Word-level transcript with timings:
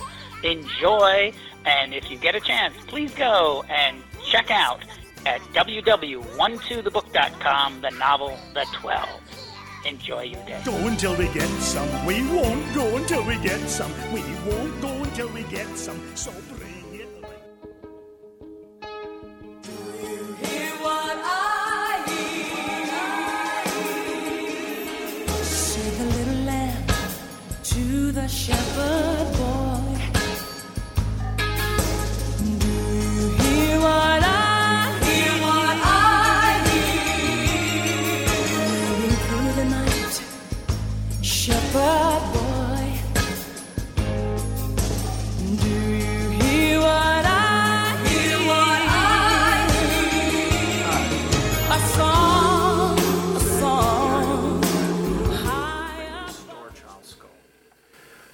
Enjoy, 0.44 1.34
and 1.66 1.94
if 1.94 2.10
you 2.10 2.18
get 2.18 2.34
a 2.36 2.40
chance, 2.40 2.74
please 2.88 3.14
go 3.14 3.66
and 3.70 4.02
check 4.32 4.50
out 4.52 4.80
at 5.26 5.42
www.12thebook.com 5.54 7.82
the 7.82 7.90
novel 7.92 8.38
The 8.54 8.66
12. 8.74 9.10
Enjoy 9.86 10.24
your 10.24 10.44
day. 10.46 10.62
Go 10.66 10.76
until 10.88 11.16
we 11.16 11.28
get 11.30 11.48
some. 11.62 11.88
We 12.06 12.22
won't 12.28 12.74
go 12.76 12.98
until 12.98 13.24
we 13.26 13.38
get 13.38 13.60
some. 13.70 13.92
We 14.14 14.22
won't 14.48 14.82
go 14.82 14.90
until 15.04 15.30
we 15.30 15.44
get 15.44 15.68
some. 15.78 16.00
So 16.16 16.32
bring 16.58 17.00
it. 17.02 17.08
Do 19.64 19.72
you 19.72 20.36
Hear 20.42 20.72
what 20.84 21.18
I 21.24 22.04
hear. 22.08 23.74
Say 25.44 25.90
the 25.98 26.06
little 26.06 26.44
lamb 26.46 26.84
to 27.64 28.12
the 28.12 28.28
shepherd 28.28 29.38
boy. 29.38 29.69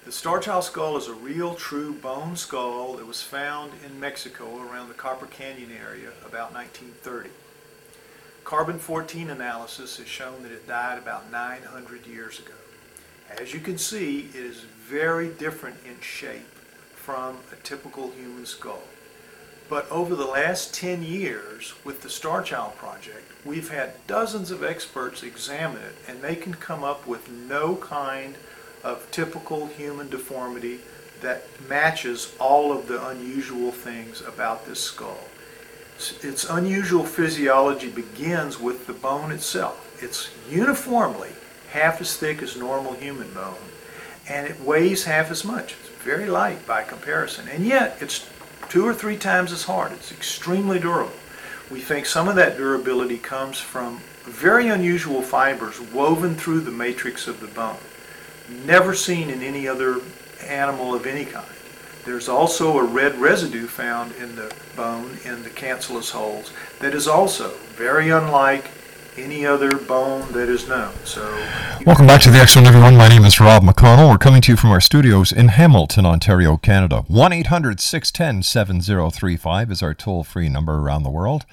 The 0.05 0.11
Star 0.11 0.37
Child 0.39 0.63
skull 0.65 0.97
is 0.97 1.07
a 1.07 1.15
real, 1.15 1.55
true 1.55 1.91
bone 1.91 2.35
skull 2.35 2.93
that 2.97 3.07
was 3.07 3.23
found 3.23 3.71
in 3.83 3.99
Mexico 3.99 4.61
around 4.61 4.87
the 4.87 4.93
Copper 4.93 5.25
Canyon 5.25 5.71
area 5.71 6.09
about 6.23 6.53
1930. 6.53 7.31
Carbon 8.43 8.77
14 8.77 9.31
analysis 9.31 9.97
has 9.97 10.05
shown 10.05 10.43
that 10.43 10.51
it 10.51 10.67
died 10.67 10.99
about 10.99 11.31
900 11.31 12.05
years 12.05 12.37
ago. 12.37 12.53
As 13.41 13.51
you 13.51 13.59
can 13.59 13.79
see, 13.79 14.29
it 14.29 14.35
is 14.35 14.59
very 14.59 15.29
different 15.29 15.77
in 15.83 15.99
shape 16.01 16.53
from 16.93 17.39
a 17.51 17.55
typical 17.63 18.11
human 18.11 18.45
skull. 18.45 18.83
But 19.67 19.89
over 19.89 20.15
the 20.15 20.27
last 20.27 20.71
10 20.75 21.01
years 21.01 21.73
with 21.83 22.03
the 22.03 22.11
Star 22.11 22.43
Child 22.43 22.75
project, 22.75 23.25
we've 23.43 23.69
had 23.69 24.05
dozens 24.05 24.51
of 24.51 24.63
experts 24.63 25.23
examine 25.23 25.81
it 25.81 25.95
and 26.07 26.21
they 26.21 26.35
can 26.35 26.53
come 26.53 26.83
up 26.83 27.07
with 27.07 27.27
no 27.27 27.75
kind 27.77 28.35
of 28.85 29.09
typical 29.11 29.67
human 29.67 30.07
deformity 30.09 30.79
that 31.21 31.43
matches 31.67 32.33
all 32.39 32.71
of 32.71 32.87
the 32.87 33.05
unusual 33.07 33.71
things 33.71 34.21
about 34.21 34.65
this 34.65 34.79
skull. 34.79 35.19
Its- 36.21 36.49
unusual 36.49 37.03
physiology 37.03 37.89
begins 37.89 38.59
with 38.59 38.85
the 38.87 38.93
bone 38.93 39.31
itself. 39.31 40.01
It's 40.01 40.29
uniformly 40.49 41.31
half 41.71 41.99
as 41.99 42.15
thick 42.15 42.41
as 42.41 42.55
normal 42.55 42.93
human 42.93 43.33
bone 43.33 43.55
and 44.27 44.47
it 44.47 44.59
weighs 44.61 45.03
half 45.05 45.29
as 45.29 45.43
much. 45.43 45.75
It's 45.79 46.03
very 46.03 46.25
light 46.25 46.65
by 46.65 46.83
comparison, 46.83 47.47
and 47.47 47.65
yet 47.65 47.97
it's 48.01 48.27
two 48.69 48.85
or 48.85 48.93
three 48.93 49.17
times 49.17 49.51
as 49.51 49.63
hard. 49.63 49.91
It's 49.91 50.11
extremely 50.11 50.79
durable. 50.79 51.13
We 51.69 51.79
think 51.79 52.05
some 52.05 52.27
of 52.27 52.35
that 52.35 52.57
durability 52.57 53.17
comes 53.17 53.59
from 53.59 53.99
very 54.23 54.67
unusual 54.67 55.21
fibers 55.21 55.79
woven 55.79 56.35
through 56.35 56.61
the 56.61 56.71
matrix 56.71 57.27
of 57.27 57.39
the 57.39 57.47
bone, 57.47 57.77
never 58.49 58.93
seen 58.93 59.29
in 59.29 59.41
any 59.41 59.67
other 59.67 60.01
animal 60.47 60.93
of 60.93 61.05
any 61.05 61.25
kind. 61.25 61.47
There's 62.05 62.29
also 62.29 62.77
a 62.77 62.83
red 62.83 63.15
residue 63.15 63.65
found 63.65 64.13
in 64.13 64.35
the 64.35 64.53
bone 64.75 65.17
in 65.25 65.43
the 65.43 65.49
cancellous 65.49 66.11
holes 66.11 66.51
that 66.79 66.93
is 66.93 67.07
also 67.07 67.49
very 67.75 68.09
unlike 68.09 68.69
any 69.17 69.45
other 69.45 69.75
bone 69.77 70.31
that 70.33 70.49
is 70.49 70.67
known. 70.67 70.93
So 71.05 71.23
Welcome 71.85 72.05
back 72.05 72.21
to 72.21 72.29
the 72.29 72.45
Zone, 72.45 72.65
everyone. 72.65 72.97
My 72.97 73.07
name 73.07 73.23
is 73.23 73.39
Rob 73.39 73.63
McConnell. 73.63 74.09
We're 74.09 74.17
coming 74.17 74.41
to 74.41 74.51
you 74.51 74.57
from 74.57 74.71
our 74.71 74.81
studios 74.81 75.31
in 75.31 75.47
Hamilton, 75.47 76.05
Ontario, 76.05 76.57
Canada. 76.57 77.05
1 77.07 77.33
800 77.33 77.79
610 77.79 78.43
7035 78.43 79.71
is 79.71 79.81
our 79.81 79.93
toll 79.93 80.23
free 80.23 80.49
number 80.49 80.77
around 80.77 81.03
the 81.03 81.09
world. 81.09 81.45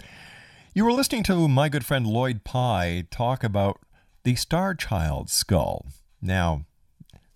You 0.73 0.85
were 0.85 0.93
listening 0.93 1.25
to 1.25 1.49
my 1.49 1.69
good 1.69 1.85
friend 1.85 2.07
Lloyd 2.07 2.45
Pye 2.45 3.05
talk 3.11 3.43
about 3.45 3.81
the 4.25 4.35
Star 4.35 4.75
Child 4.75 5.31
skull. 5.31 5.87
Now, 6.21 6.65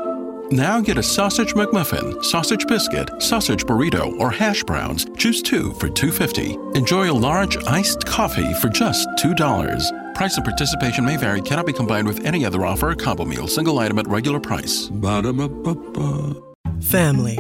Now 0.52 0.82
get 0.82 0.98
a 0.98 1.04
sausage 1.04 1.54
McMuffin, 1.54 2.24
sausage 2.24 2.68
biscuit, 2.68 3.10
sausage 3.22 3.66
burrito, 3.66 4.20
or 4.20 4.30
hash 4.30 4.64
browns. 4.64 5.06
Choose 5.18 5.42
two 5.42 5.74
for 5.74 5.90
$2.50. 5.90 6.76
Enjoy 6.76 7.10
a 7.10 7.14
large 7.14 7.58
iced 7.66 8.06
coffee 8.06 8.54
for 8.56 8.70
just 8.70 9.08
$2. 9.20 10.14
Price 10.16 10.36
and 10.36 10.46
participation 10.46 11.06
may 11.06 11.18
vary, 11.18 11.42
cannot 11.42 11.66
be 11.66 11.74
combined 11.74 12.08
with 12.08 12.26
any 12.26 12.46
other 12.46 12.66
offer 12.66 12.92
or 12.92 12.96
combo 12.96 13.26
meal, 13.26 13.48
single 13.48 13.80
item 13.80 13.98
at 14.00 14.08
regular 14.08 14.40
price. 14.40 14.90
Ba-da-ba-ba-ba. 14.90 16.36
Family. 16.82 17.40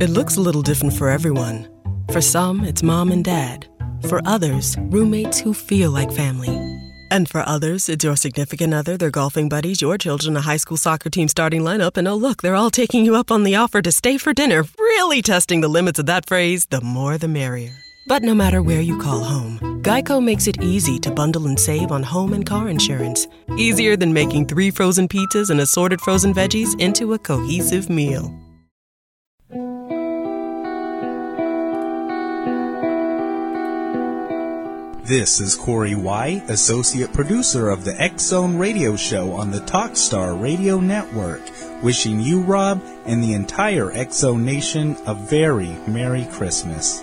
It 0.00 0.10
looks 0.10 0.36
a 0.36 0.40
little 0.40 0.62
different 0.62 0.94
for 0.94 1.08
everyone. 1.08 1.68
For 2.10 2.20
some, 2.20 2.64
it's 2.64 2.82
mom 2.82 3.12
and 3.12 3.24
dad. 3.24 3.68
For 4.08 4.22
others, 4.24 4.76
roommates 4.78 5.38
who 5.38 5.52
feel 5.52 5.90
like 5.90 6.10
family. 6.12 6.77
And 7.10 7.28
for 7.28 7.42
others, 7.46 7.88
it's 7.88 8.04
your 8.04 8.16
significant 8.16 8.74
other, 8.74 8.96
their 8.96 9.10
golfing 9.10 9.48
buddies, 9.48 9.80
your 9.80 9.96
children, 9.98 10.36
a 10.36 10.40
high 10.40 10.58
school 10.58 10.76
soccer 10.76 11.10
team 11.10 11.28
starting 11.28 11.62
lineup, 11.62 11.96
and 11.96 12.06
oh, 12.06 12.16
look, 12.16 12.42
they're 12.42 12.54
all 12.54 12.70
taking 12.70 13.04
you 13.04 13.14
up 13.14 13.30
on 13.30 13.44
the 13.44 13.56
offer 13.56 13.80
to 13.80 13.92
stay 13.92 14.18
for 14.18 14.32
dinner, 14.32 14.64
really 14.78 15.22
testing 15.22 15.60
the 15.60 15.68
limits 15.68 15.98
of 15.98 16.06
that 16.06 16.26
phrase 16.26 16.66
the 16.66 16.80
more 16.80 17.16
the 17.16 17.28
merrier. 17.28 17.74
But 18.06 18.22
no 18.22 18.34
matter 18.34 18.62
where 18.62 18.80
you 18.80 18.98
call 18.98 19.22
home, 19.22 19.58
Geico 19.82 20.22
makes 20.22 20.46
it 20.46 20.62
easy 20.62 20.98
to 21.00 21.10
bundle 21.10 21.46
and 21.46 21.60
save 21.60 21.92
on 21.92 22.02
home 22.02 22.32
and 22.32 22.44
car 22.44 22.68
insurance. 22.68 23.26
Easier 23.56 23.96
than 23.96 24.12
making 24.12 24.46
three 24.46 24.70
frozen 24.70 25.08
pizzas 25.08 25.50
and 25.50 25.60
assorted 25.60 26.00
frozen 26.00 26.32
veggies 26.32 26.78
into 26.80 27.12
a 27.12 27.18
cohesive 27.18 27.90
meal. 27.90 28.34
This 35.08 35.40
is 35.40 35.56
Corey 35.56 35.94
White, 35.94 36.50
Associate 36.50 37.10
Producer 37.10 37.70
of 37.70 37.82
the 37.82 37.98
X 37.98 38.24
Zone 38.24 38.58
Radio 38.58 38.94
Show 38.94 39.32
on 39.32 39.50
the 39.50 39.60
Talkstar 39.60 40.38
Radio 40.38 40.80
Network, 40.80 41.40
wishing 41.82 42.20
you, 42.20 42.42
Rob, 42.42 42.82
and 43.06 43.24
the 43.24 43.32
entire 43.32 43.90
X 43.92 44.16
Zone 44.16 44.44
Nation 44.44 44.98
a 45.06 45.14
very 45.14 45.74
Merry 45.86 46.26
Christmas. 46.26 47.02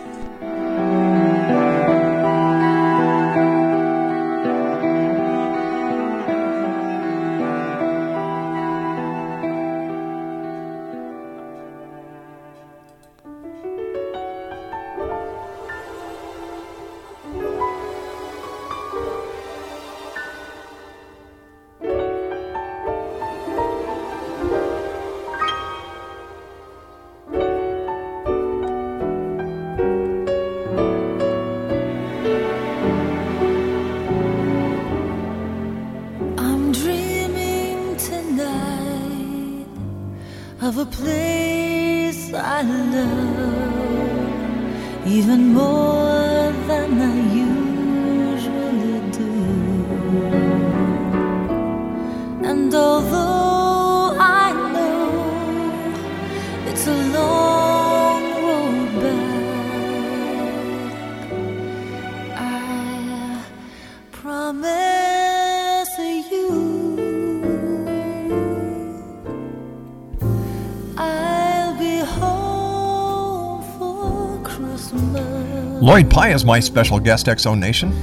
Lloyd 75.96 76.12
Pye 76.12 76.34
is 76.34 76.44
my 76.44 76.60
special 76.60 77.00
guest, 77.00 77.28
Exo 77.28 77.58
Nation. 77.58 77.94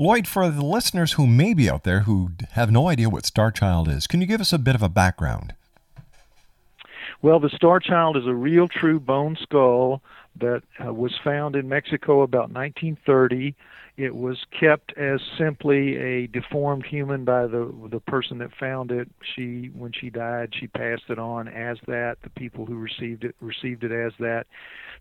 Lloyd, 0.00 0.26
for 0.26 0.50
the 0.50 0.64
listeners 0.64 1.12
who 1.12 1.28
may 1.28 1.54
be 1.54 1.70
out 1.70 1.84
there 1.84 2.00
who 2.00 2.32
have 2.54 2.72
no 2.72 2.88
idea 2.88 3.08
what 3.08 3.24
Star 3.24 3.52
Child 3.52 3.86
is, 3.86 4.08
can 4.08 4.20
you 4.20 4.26
give 4.26 4.40
us 4.40 4.52
a 4.52 4.58
bit 4.58 4.74
of 4.74 4.82
a 4.82 4.88
background? 4.88 5.54
Well, 7.22 7.38
the 7.38 7.50
Star 7.50 7.78
Child 7.78 8.16
is 8.16 8.26
a 8.26 8.34
real, 8.34 8.66
true 8.66 8.98
bone 8.98 9.38
skull 9.40 10.02
that 10.40 10.64
uh, 10.84 10.92
was 10.92 11.16
found 11.22 11.54
in 11.54 11.68
Mexico 11.68 12.22
about 12.22 12.50
1930. 12.50 13.54
It 13.96 14.14
was 14.14 14.44
kept 14.58 14.92
as 14.98 15.20
simply 15.38 15.96
a 15.96 16.26
deformed 16.26 16.84
human 16.84 17.24
by 17.24 17.46
the 17.46 17.72
the 17.90 18.00
person 18.00 18.38
that 18.38 18.50
found 18.58 18.90
it. 18.90 19.08
She, 19.34 19.70
when 19.74 19.92
she 19.92 20.10
died, 20.10 20.52
she 20.58 20.66
passed 20.66 21.04
it 21.08 21.18
on 21.18 21.46
as 21.46 21.78
that. 21.86 22.16
The 22.22 22.30
people 22.30 22.66
who 22.66 22.76
received 22.76 23.22
it 23.24 23.36
received 23.40 23.84
it 23.84 23.92
as 23.92 24.12
that. 24.18 24.46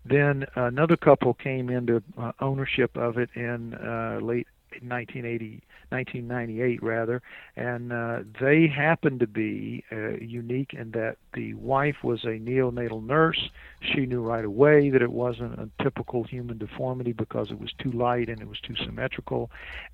Then 0.06 0.46
another 0.56 0.96
couple 0.96 1.34
came 1.34 1.70
into 1.70 2.04
uh, 2.18 2.34
ownership 2.40 2.96
of 2.96 3.18
it 3.18 3.30
in 3.36 3.74
uh, 3.74 4.20
late 4.22 4.48
1980, 4.82 5.62
1998 5.90 6.84
rather, 6.84 7.22
and 7.56 7.92
uh, 7.92 8.20
they 8.40 8.68
happened 8.68 9.20
to 9.20 9.28
be 9.28 9.84
uh, 9.92 10.16
unique 10.20 10.74
in 10.74 10.92
that 10.92 11.18
the 11.34 11.54
wife 11.56 11.98
was 12.04 12.24
a 12.24 12.40
neonatal 12.40 13.06
nurse. 13.06 13.50
She 13.82 14.06
knew 14.06 14.22
right 14.22 14.46
away 14.46 14.90
that 14.90 15.02
it 15.02 15.12
wasn't 15.12 15.60
a 15.60 15.70
typical 15.82 16.24
human 16.24 16.58
deformity 16.58 17.12
because 17.12 17.52
it 17.52 17.60
was 17.60 17.72
too 17.74 17.92
light 17.92 18.30
and 18.30 18.42
it 18.42 18.48
was 18.48 18.60
too 18.60 18.76
symmetrical, 18.76 19.52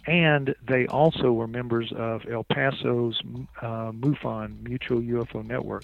and 0.07 0.55
they 0.67 0.88
also 0.88 1.31
were 1.31 1.48
members 1.48 1.91
of 1.95 2.21
El 2.29 2.43
Paso's 2.43 3.21
uh, 3.62 3.91
MUFON 3.91 4.63
Mutual 4.63 5.01
UFO 5.01 5.45
Network, 5.45 5.83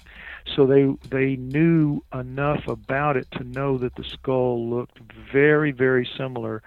so 0.54 0.66
they 0.66 0.94
they 1.08 1.36
knew 1.36 2.02
enough 2.14 2.68
about 2.68 3.16
it 3.16 3.30
to 3.32 3.44
know 3.44 3.78
that 3.78 3.94
the 3.96 4.04
skull 4.04 4.68
looked 4.68 4.98
very 5.32 5.72
very 5.72 6.08
similar 6.16 6.62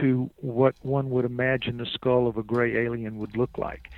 to 0.00 0.30
what 0.36 0.74
one 0.82 1.10
would 1.10 1.24
imagine 1.24 1.76
the 1.76 1.86
skull 1.86 2.26
of 2.26 2.36
a 2.36 2.42
gray 2.42 2.76
alien 2.76 3.18
would 3.18 3.36
look 3.36 3.56
like. 3.58 3.90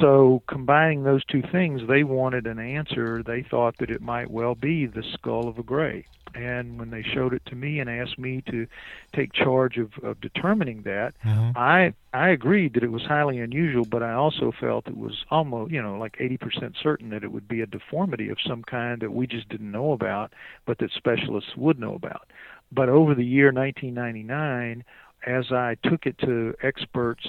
So, 0.00 0.42
combining 0.46 1.02
those 1.02 1.24
two 1.24 1.42
things, 1.42 1.82
they 1.88 2.04
wanted 2.04 2.46
an 2.46 2.60
answer. 2.60 3.24
They 3.24 3.42
thought 3.42 3.78
that 3.78 3.90
it 3.90 4.00
might 4.00 4.30
well 4.30 4.54
be 4.54 4.86
the 4.86 5.02
skull 5.14 5.48
of 5.48 5.58
a 5.58 5.64
gray. 5.64 6.06
And 6.32 6.78
when 6.78 6.90
they 6.90 7.02
showed 7.02 7.32
it 7.32 7.42
to 7.46 7.56
me 7.56 7.80
and 7.80 7.88
asked 7.88 8.18
me 8.18 8.42
to 8.50 8.66
take 9.12 9.32
charge 9.32 9.76
of, 9.78 9.92
of 10.02 10.20
determining 10.20 10.82
that, 10.82 11.14
mm-hmm. 11.24 11.56
I 11.56 11.94
I 12.12 12.30
agreed 12.30 12.74
that 12.74 12.84
it 12.84 12.92
was 12.92 13.02
highly 13.02 13.40
unusual, 13.40 13.84
but 13.84 14.02
I 14.02 14.12
also 14.12 14.52
felt 14.52 14.86
it 14.86 14.96
was 14.96 15.24
almost, 15.30 15.72
you 15.72 15.82
know, 15.82 15.98
like 15.98 16.16
80% 16.18 16.74
certain 16.80 17.10
that 17.10 17.24
it 17.24 17.32
would 17.32 17.48
be 17.48 17.60
a 17.60 17.66
deformity 17.66 18.28
of 18.28 18.38
some 18.44 18.62
kind 18.62 19.00
that 19.00 19.12
we 19.12 19.26
just 19.26 19.48
didn't 19.48 19.70
know 19.70 19.92
about, 19.92 20.32
but 20.66 20.78
that 20.78 20.92
specialists 20.92 21.56
would 21.56 21.78
know 21.78 21.94
about. 21.94 22.30
But 22.70 22.88
over 22.88 23.14
the 23.14 23.24
year 23.24 23.52
1999, 23.52 24.84
as 25.26 25.52
I 25.52 25.76
took 25.82 26.06
it 26.06 26.18
to 26.18 26.54
experts 26.62 27.26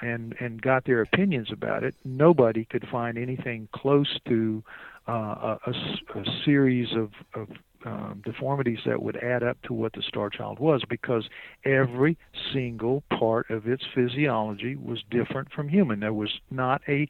and 0.00 0.34
and 0.40 0.60
got 0.60 0.84
their 0.84 1.00
opinions 1.02 1.50
about 1.52 1.84
it, 1.84 1.94
nobody 2.04 2.64
could 2.64 2.86
find 2.88 3.16
anything 3.16 3.68
close 3.72 4.18
to 4.28 4.62
uh, 5.06 5.56
a, 5.66 5.70
a 6.14 6.24
series 6.44 6.88
of, 6.96 7.10
of 7.34 7.48
um, 7.84 8.22
deformities 8.24 8.78
that 8.86 9.02
would 9.02 9.16
add 9.16 9.42
up 9.42 9.60
to 9.62 9.72
what 9.72 9.92
the 9.92 10.02
Star 10.02 10.30
Child 10.30 10.58
was, 10.58 10.82
because 10.88 11.28
every 11.64 12.16
single 12.52 13.02
part 13.18 13.50
of 13.50 13.66
its 13.66 13.84
physiology 13.94 14.76
was 14.76 15.02
different 15.10 15.52
from 15.52 15.68
human. 15.68 16.00
There 16.00 16.12
was 16.12 16.40
not 16.50 16.82
a 16.88 17.08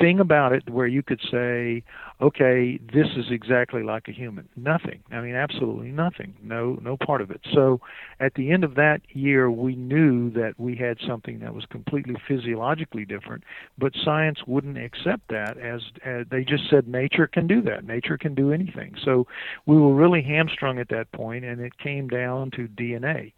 thing 0.00 0.18
about 0.20 0.52
it 0.52 0.68
where 0.68 0.86
you 0.86 1.02
could 1.02 1.20
say, 1.30 1.84
okay, 2.20 2.78
this 2.92 3.06
is 3.16 3.26
exactly 3.30 3.82
like 3.82 4.08
a 4.08 4.12
human. 4.12 4.48
Nothing. 4.56 5.00
I 5.12 5.20
mean, 5.20 5.34
absolutely 5.34 5.92
nothing. 5.92 6.34
No, 6.42 6.78
no 6.82 6.96
part 6.96 7.20
of 7.20 7.30
it. 7.30 7.40
So, 7.54 7.80
at 8.20 8.34
the 8.34 8.50
end 8.50 8.64
of 8.64 8.74
that 8.74 9.00
year, 9.10 9.50
we 9.50 9.76
knew 9.76 10.30
that 10.30 10.54
we 10.58 10.74
had 10.74 10.98
something 11.06 11.38
that 11.40 11.54
was 11.54 11.64
completely 11.66 12.16
physiologically 12.26 13.04
different, 13.04 13.44
but 13.78 13.92
science 14.04 14.40
wouldn't 14.46 14.78
accept 14.78 15.28
that 15.28 15.56
as, 15.58 15.82
as 16.04 16.26
they 16.30 16.42
just 16.42 16.68
said 16.68 16.88
nature 16.88 17.28
can 17.28 17.46
do 17.46 17.62
that. 17.62 17.84
Nature 17.84 18.18
can 18.18 18.34
do 18.34 18.52
anything. 18.52 18.96
So, 19.04 19.26
we 19.66 19.76
were 19.76 19.94
really 19.94 20.07
hamstrung 20.16 20.78
at 20.78 20.88
that 20.88 21.10
point, 21.12 21.44
and 21.44 21.60
it 21.60 21.76
came 21.78 22.08
down 22.08 22.50
to 22.52 22.68
DNA 22.68 23.32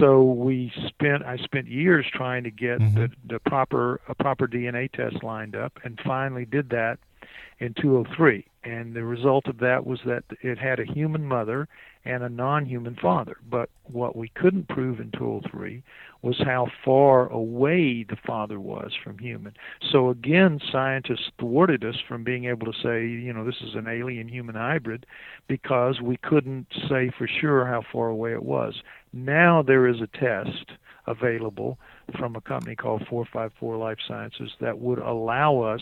so 0.00 0.22
we 0.22 0.72
spent 0.86 1.24
I 1.24 1.36
spent 1.36 1.68
years 1.68 2.06
trying 2.12 2.44
to 2.44 2.50
get 2.50 2.80
mm-hmm. 2.80 2.94
the, 2.94 3.10
the 3.26 3.40
proper 3.40 4.00
a 4.08 4.14
proper 4.14 4.48
DNA 4.48 4.90
test 4.90 5.22
lined 5.22 5.54
up 5.54 5.78
and 5.84 5.98
finally 6.04 6.44
did 6.44 6.70
that 6.70 6.98
in 7.58 7.74
203 7.74 8.44
and 8.66 8.94
the 8.94 9.04
result 9.04 9.46
of 9.46 9.58
that 9.58 9.86
was 9.86 10.00
that 10.06 10.24
it 10.42 10.58
had 10.58 10.80
a 10.80 10.92
human 10.92 11.24
mother 11.24 11.68
and 12.04 12.24
a 12.24 12.28
non-human 12.28 12.96
father. 13.00 13.36
But 13.48 13.70
what 13.84 14.16
we 14.16 14.28
couldn't 14.28 14.68
prove 14.68 14.98
in 14.98 15.12
203 15.12 15.84
was 16.22 16.36
how 16.44 16.66
far 16.84 17.28
away 17.28 18.02
the 18.02 18.16
father 18.26 18.58
was 18.58 18.92
from 19.04 19.18
human. 19.18 19.54
So 19.92 20.10
again 20.10 20.60
scientists 20.72 21.30
thwarted 21.38 21.84
us 21.84 21.94
from 22.08 22.24
being 22.24 22.46
able 22.46 22.66
to 22.72 22.78
say 22.82 23.06
you 23.06 23.32
know 23.32 23.44
this 23.44 23.62
is 23.62 23.76
an 23.76 23.86
alien 23.86 24.26
human 24.28 24.56
hybrid 24.56 25.06
because 25.46 26.00
we 26.00 26.16
couldn't 26.16 26.66
say 26.88 27.12
for 27.16 27.28
sure 27.28 27.66
how 27.66 27.82
far 27.92 28.08
away 28.08 28.32
it 28.32 28.42
was. 28.42 28.82
Now 29.12 29.62
there 29.62 29.86
is 29.86 30.00
a 30.00 30.18
test 30.18 30.72
available 31.06 31.78
from 32.18 32.36
a 32.36 32.40
company 32.40 32.76
called 32.76 33.06
454 33.08 33.76
Life 33.76 33.98
Sciences 34.06 34.52
that 34.60 34.78
would 34.78 34.98
allow 34.98 35.60
us 35.60 35.80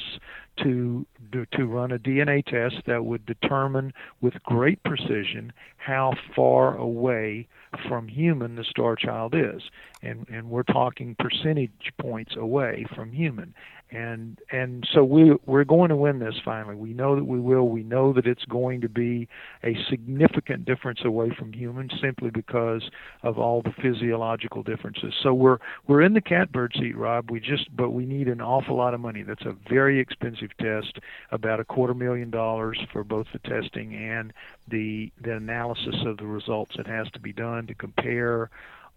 to 0.62 1.04
do, 1.32 1.44
to 1.52 1.66
run 1.66 1.92
a 1.92 1.98
DNA 1.98 2.44
test 2.44 2.86
that 2.86 3.04
would 3.04 3.26
determine 3.26 3.92
with 4.20 4.34
great 4.44 4.82
precision 4.84 5.52
how 5.76 6.14
far 6.34 6.76
away 6.76 7.46
from 7.88 8.06
human 8.06 8.54
the 8.54 8.64
star 8.64 8.94
child 8.94 9.34
is 9.34 9.62
and 10.00 10.28
and 10.28 10.48
we're 10.48 10.62
talking 10.62 11.16
percentage 11.18 11.92
points 11.98 12.36
away 12.36 12.86
from 12.94 13.10
human 13.12 13.52
and 13.94 14.40
and 14.50 14.86
so 14.92 15.04
we 15.04 15.36
we're 15.46 15.64
going 15.64 15.90
to 15.90 15.96
win 15.96 16.18
this 16.18 16.34
finally. 16.44 16.74
We 16.74 16.92
know 16.92 17.14
that 17.14 17.24
we 17.24 17.38
will. 17.38 17.68
We 17.68 17.82
know 17.82 18.12
that 18.14 18.26
it's 18.26 18.44
going 18.46 18.80
to 18.80 18.88
be 18.88 19.28
a 19.62 19.76
significant 19.88 20.64
difference 20.64 21.00
away 21.04 21.30
from 21.30 21.52
humans 21.52 21.92
simply 22.00 22.30
because 22.30 22.90
of 23.22 23.38
all 23.38 23.62
the 23.62 23.72
physiological 23.80 24.62
differences. 24.62 25.14
So 25.22 25.32
we're 25.32 25.58
we're 25.86 26.02
in 26.02 26.13
the 26.14 26.20
catbird 26.20 26.74
seat, 26.78 26.96
Rob. 26.96 27.30
We 27.30 27.40
just 27.40 27.74
but 27.76 27.90
we 27.90 28.06
need 28.06 28.28
an 28.28 28.40
awful 28.40 28.76
lot 28.76 28.94
of 28.94 29.00
money. 29.00 29.22
That's 29.22 29.44
a 29.44 29.56
very 29.68 30.00
expensive 30.00 30.50
test, 30.58 30.98
about 31.30 31.60
a 31.60 31.64
quarter 31.64 31.94
million 31.94 32.30
dollars 32.30 32.80
for 32.92 33.04
both 33.04 33.26
the 33.32 33.38
testing 33.40 33.94
and 33.94 34.32
the 34.68 35.12
the 35.22 35.36
analysis 35.36 35.96
of 36.06 36.16
the 36.16 36.26
results. 36.26 36.72
It 36.78 36.86
has 36.86 37.10
to 37.12 37.20
be 37.20 37.32
done 37.32 37.66
to 37.66 37.74
compare 37.74 38.50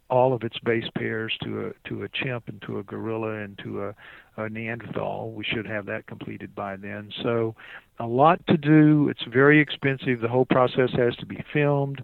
all 0.10 0.34
of 0.34 0.44
its 0.44 0.58
base 0.60 0.88
pairs 0.96 1.36
to 1.44 1.68
a 1.68 1.90
to 1.90 2.04
a 2.04 2.10
chimp 2.10 2.48
and 2.48 2.62
to 2.62 2.80
a 2.80 2.84
gorilla 2.84 3.42
and 3.42 3.58
to 3.60 3.84
a, 3.84 3.96
a 4.38 4.50
Neanderthal. 4.50 5.32
We 5.32 5.44
should 5.44 5.68
have 5.68 5.86
that 5.88 6.08
completed 6.08 6.56
by 6.56 6.78
then. 6.78 7.12
So 7.24 7.56
a 8.00 8.06
lot 8.06 8.46
to 8.48 8.58
do. 8.58 9.10
It's 9.10 9.24
very 9.24 9.60
expensive. 9.60 10.22
The 10.22 10.28
whole 10.28 10.46
process 10.46 10.92
has 10.96 11.16
to 11.18 11.26
be 11.26 11.44
filmed, 11.52 12.04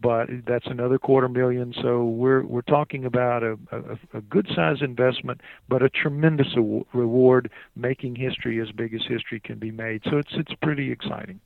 but 0.00 0.28
that's 0.46 0.66
another 0.66 0.98
quarter 0.98 1.28
million. 1.28 1.74
So 1.82 2.04
we're 2.04 2.44
we're 2.44 2.62
talking 2.62 3.04
about 3.04 3.42
a, 3.42 3.58
a, 3.70 4.18
a 4.18 4.20
good 4.20 4.48
size 4.54 4.78
investment, 4.80 5.40
but 5.68 5.82
a 5.82 5.88
tremendous 5.88 6.48
reward, 6.92 7.50
making 7.74 8.16
history 8.16 8.60
as 8.60 8.70
big 8.72 8.94
as 8.94 9.02
history 9.08 9.40
can 9.40 9.58
be 9.58 9.70
made. 9.70 10.02
So 10.04 10.18
it's 10.18 10.32
it's 10.34 10.54
pretty 10.62 10.90
exciting. 10.90 11.40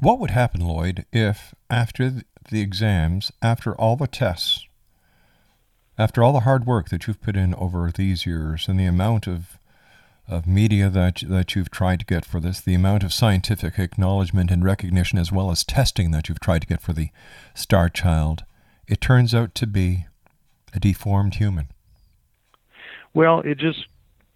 What 0.00 0.20
would 0.20 0.30
happen, 0.30 0.60
Lloyd, 0.60 1.06
if 1.12 1.54
after 1.68 2.22
the 2.50 2.60
exams, 2.60 3.32
after 3.42 3.74
all 3.74 3.96
the 3.96 4.06
tests, 4.06 4.66
after 5.98 6.22
all 6.22 6.32
the 6.32 6.40
hard 6.40 6.66
work 6.66 6.88
that 6.90 7.06
you've 7.06 7.20
put 7.20 7.36
in 7.36 7.54
over 7.56 7.90
these 7.90 8.24
years 8.24 8.68
and 8.68 8.78
the 8.78 8.84
amount 8.84 9.26
of 9.26 9.57
of 10.28 10.46
media 10.46 10.90
that 10.90 11.22
that 11.26 11.54
you've 11.54 11.70
tried 11.70 12.00
to 12.00 12.06
get 12.06 12.24
for 12.24 12.40
this, 12.40 12.60
the 12.60 12.74
amount 12.74 13.02
of 13.02 13.12
scientific 13.12 13.78
acknowledgement 13.78 14.50
and 14.50 14.64
recognition 14.64 15.18
as 15.18 15.32
well 15.32 15.50
as 15.50 15.64
testing 15.64 16.10
that 16.10 16.28
you've 16.28 16.40
tried 16.40 16.62
to 16.62 16.68
get 16.68 16.82
for 16.82 16.92
the 16.92 17.10
star 17.54 17.88
child, 17.88 18.44
it 18.86 19.00
turns 19.00 19.34
out 19.34 19.54
to 19.54 19.66
be 19.66 20.06
a 20.74 20.80
deformed 20.80 21.36
human. 21.36 21.68
Well, 23.14 23.40
it 23.40 23.58
just 23.58 23.86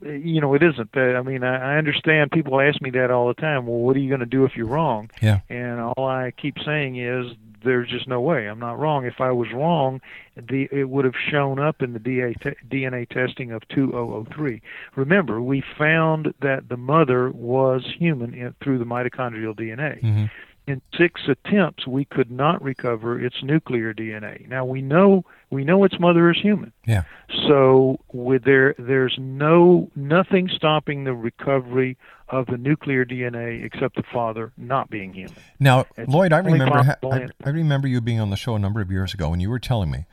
you 0.04 0.40
know, 0.40 0.54
it 0.54 0.62
isn't. 0.62 0.90
But 0.92 1.16
I 1.16 1.22
mean, 1.22 1.44
I, 1.44 1.74
I 1.74 1.78
understand 1.78 2.30
people 2.30 2.60
ask 2.60 2.80
me 2.80 2.90
that 2.90 3.10
all 3.10 3.28
the 3.28 3.34
time. 3.34 3.66
Well, 3.66 3.78
what 3.78 3.96
are 3.96 4.00
you 4.00 4.08
going 4.08 4.20
to 4.20 4.26
do 4.26 4.44
if 4.44 4.56
you're 4.56 4.66
wrong? 4.66 5.10
Yeah. 5.20 5.40
And 5.48 5.80
all 5.80 6.06
I 6.06 6.32
keep 6.36 6.56
saying 6.64 6.96
is 6.96 7.32
there's 7.64 7.88
just 7.88 8.08
no 8.08 8.20
way. 8.20 8.48
I'm 8.48 8.58
not 8.58 8.78
wrong. 8.78 9.06
If 9.06 9.20
I 9.20 9.30
was 9.30 9.48
wrong, 9.52 10.00
the 10.36 10.68
it 10.70 10.88
would 10.88 11.04
have 11.04 11.14
shown 11.30 11.58
up 11.58 11.82
in 11.82 11.92
the 11.92 12.00
DNA 12.00 13.08
testing 13.08 13.52
of 13.52 13.66
2003. 13.68 14.62
Remember, 14.96 15.40
we 15.40 15.62
found 15.78 16.34
that 16.40 16.68
the 16.68 16.76
mother 16.76 17.30
was 17.30 17.84
human 17.98 18.34
in, 18.34 18.54
through 18.62 18.78
the 18.78 18.84
mitochondrial 18.84 19.54
DNA. 19.54 20.02
Mm-hmm 20.02 20.24
in 20.66 20.80
six 20.96 21.22
attempts 21.28 21.86
we 21.86 22.04
could 22.04 22.30
not 22.30 22.62
recover 22.62 23.20
its 23.20 23.42
nuclear 23.42 23.92
DNA. 23.92 24.48
Now 24.48 24.64
we 24.64 24.80
know 24.80 25.24
we 25.50 25.64
know 25.64 25.84
its 25.84 25.98
mother 25.98 26.30
is 26.30 26.40
human. 26.40 26.72
Yeah. 26.86 27.02
So 27.48 27.98
with 28.12 28.44
there 28.44 28.74
there's 28.78 29.16
no 29.18 29.90
nothing 29.96 30.48
stopping 30.54 31.04
the 31.04 31.14
recovery 31.14 31.96
of 32.28 32.46
the 32.46 32.56
nuclear 32.56 33.04
DNA 33.04 33.64
except 33.64 33.96
the 33.96 34.02
father 34.12 34.52
not 34.56 34.88
being 34.88 35.12
human. 35.12 35.34
Now, 35.60 35.86
it's 35.96 36.10
Lloyd, 36.10 36.32
I 36.32 36.38
remember 36.38 36.82
ha- 36.82 36.96
I, 37.02 37.28
I, 37.44 37.50
remember 37.50 37.86
you 37.86 38.00
being 38.00 38.20
on 38.20 38.30
the 38.30 38.36
show 38.36 38.54
a 38.54 38.58
number 38.58 38.80
of 38.80 38.90
years 38.90 39.12
ago 39.12 39.32
and 39.32 39.42
you 39.42 39.50
were 39.50 39.58
telling 39.58 39.90
me 39.90 40.06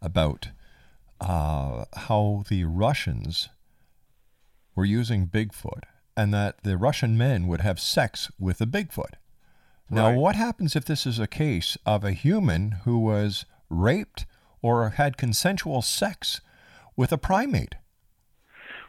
about 0.00 0.48
uh, 1.20 1.84
how 1.94 2.42
the 2.48 2.64
Russians 2.64 3.48
were 4.74 4.84
using 4.84 5.28
Bigfoot 5.28 5.84
and 6.16 6.34
that 6.34 6.62
the 6.64 6.76
Russian 6.76 7.16
men 7.16 7.46
would 7.46 7.60
have 7.60 7.78
sex 7.78 8.30
with 8.40 8.58
the 8.58 8.66
Bigfoot. 8.66 9.14
Now, 9.92 10.08
right. 10.08 10.16
what 10.16 10.36
happens 10.36 10.74
if 10.74 10.86
this 10.86 11.06
is 11.06 11.18
a 11.18 11.26
case 11.26 11.76
of 11.84 12.02
a 12.02 12.12
human 12.12 12.72
who 12.84 12.98
was 12.98 13.44
raped 13.68 14.24
or 14.62 14.88
had 14.90 15.18
consensual 15.18 15.82
sex 15.82 16.40
with 16.96 17.12
a 17.12 17.18
primate? 17.18 17.74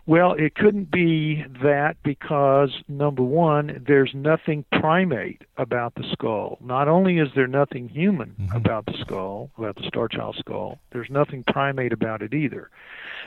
Well, 0.05 0.33
it 0.33 0.55
couldn't 0.55 0.91
be 0.91 1.45
that 1.61 1.95
because, 2.03 2.71
number 2.89 3.23
one, 3.23 3.83
there's 3.87 4.11
nothing 4.13 4.65
primate 4.71 5.41
about 5.57 5.95
the 5.95 6.03
skull. 6.11 6.57
Not 6.61 6.89
only 6.89 7.19
is 7.19 7.29
there 7.35 7.47
nothing 7.47 7.87
human 7.87 8.35
mm-hmm. 8.39 8.55
about 8.55 8.85
the 8.85 8.97
skull, 8.99 9.51
about 9.57 9.75
the 9.77 9.87
Star 9.87 10.09
Child 10.09 10.35
skull, 10.39 10.79
there's 10.91 11.09
nothing 11.09 11.43
primate 11.47 11.93
about 11.93 12.21
it 12.21 12.33
either. 12.33 12.69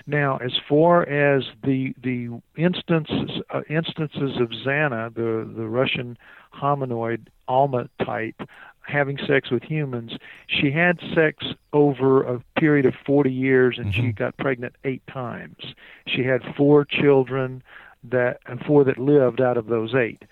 Now, 0.06 0.36
as 0.36 0.52
far 0.68 1.02
as 1.08 1.44
the 1.64 1.94
the 2.02 2.42
instances 2.56 3.40
uh, 3.48 3.62
instances 3.70 4.36
of 4.38 4.50
Zana, 4.50 5.14
the 5.14 5.50
the 5.56 5.66
Russian 5.66 6.18
hominoid 6.60 7.26
Alma 7.48 7.88
type, 8.04 8.42
having 8.82 9.18
sex 9.26 9.50
with 9.50 9.62
humans, 9.62 10.12
she 10.46 10.70
had 10.70 10.98
sex 11.14 11.44
over 11.72 12.22
a 12.22 12.40
period 12.58 12.86
of 12.86 12.94
40 13.04 13.30
years, 13.30 13.78
and 13.78 13.92
mm-hmm. 13.92 14.06
she 14.06 14.12
got 14.12 14.36
pregnant 14.36 14.74
eight 14.84 15.06
times. 15.06 15.74
She 16.06 16.22
had 16.22 16.42
four 16.56 16.84
children 16.84 17.62
that 18.04 18.40
and 18.46 18.60
four 18.60 18.84
that 18.84 18.98
lived 18.98 19.40
out 19.40 19.56
of 19.56 19.66
those 19.66 19.94
eight. 19.94 20.22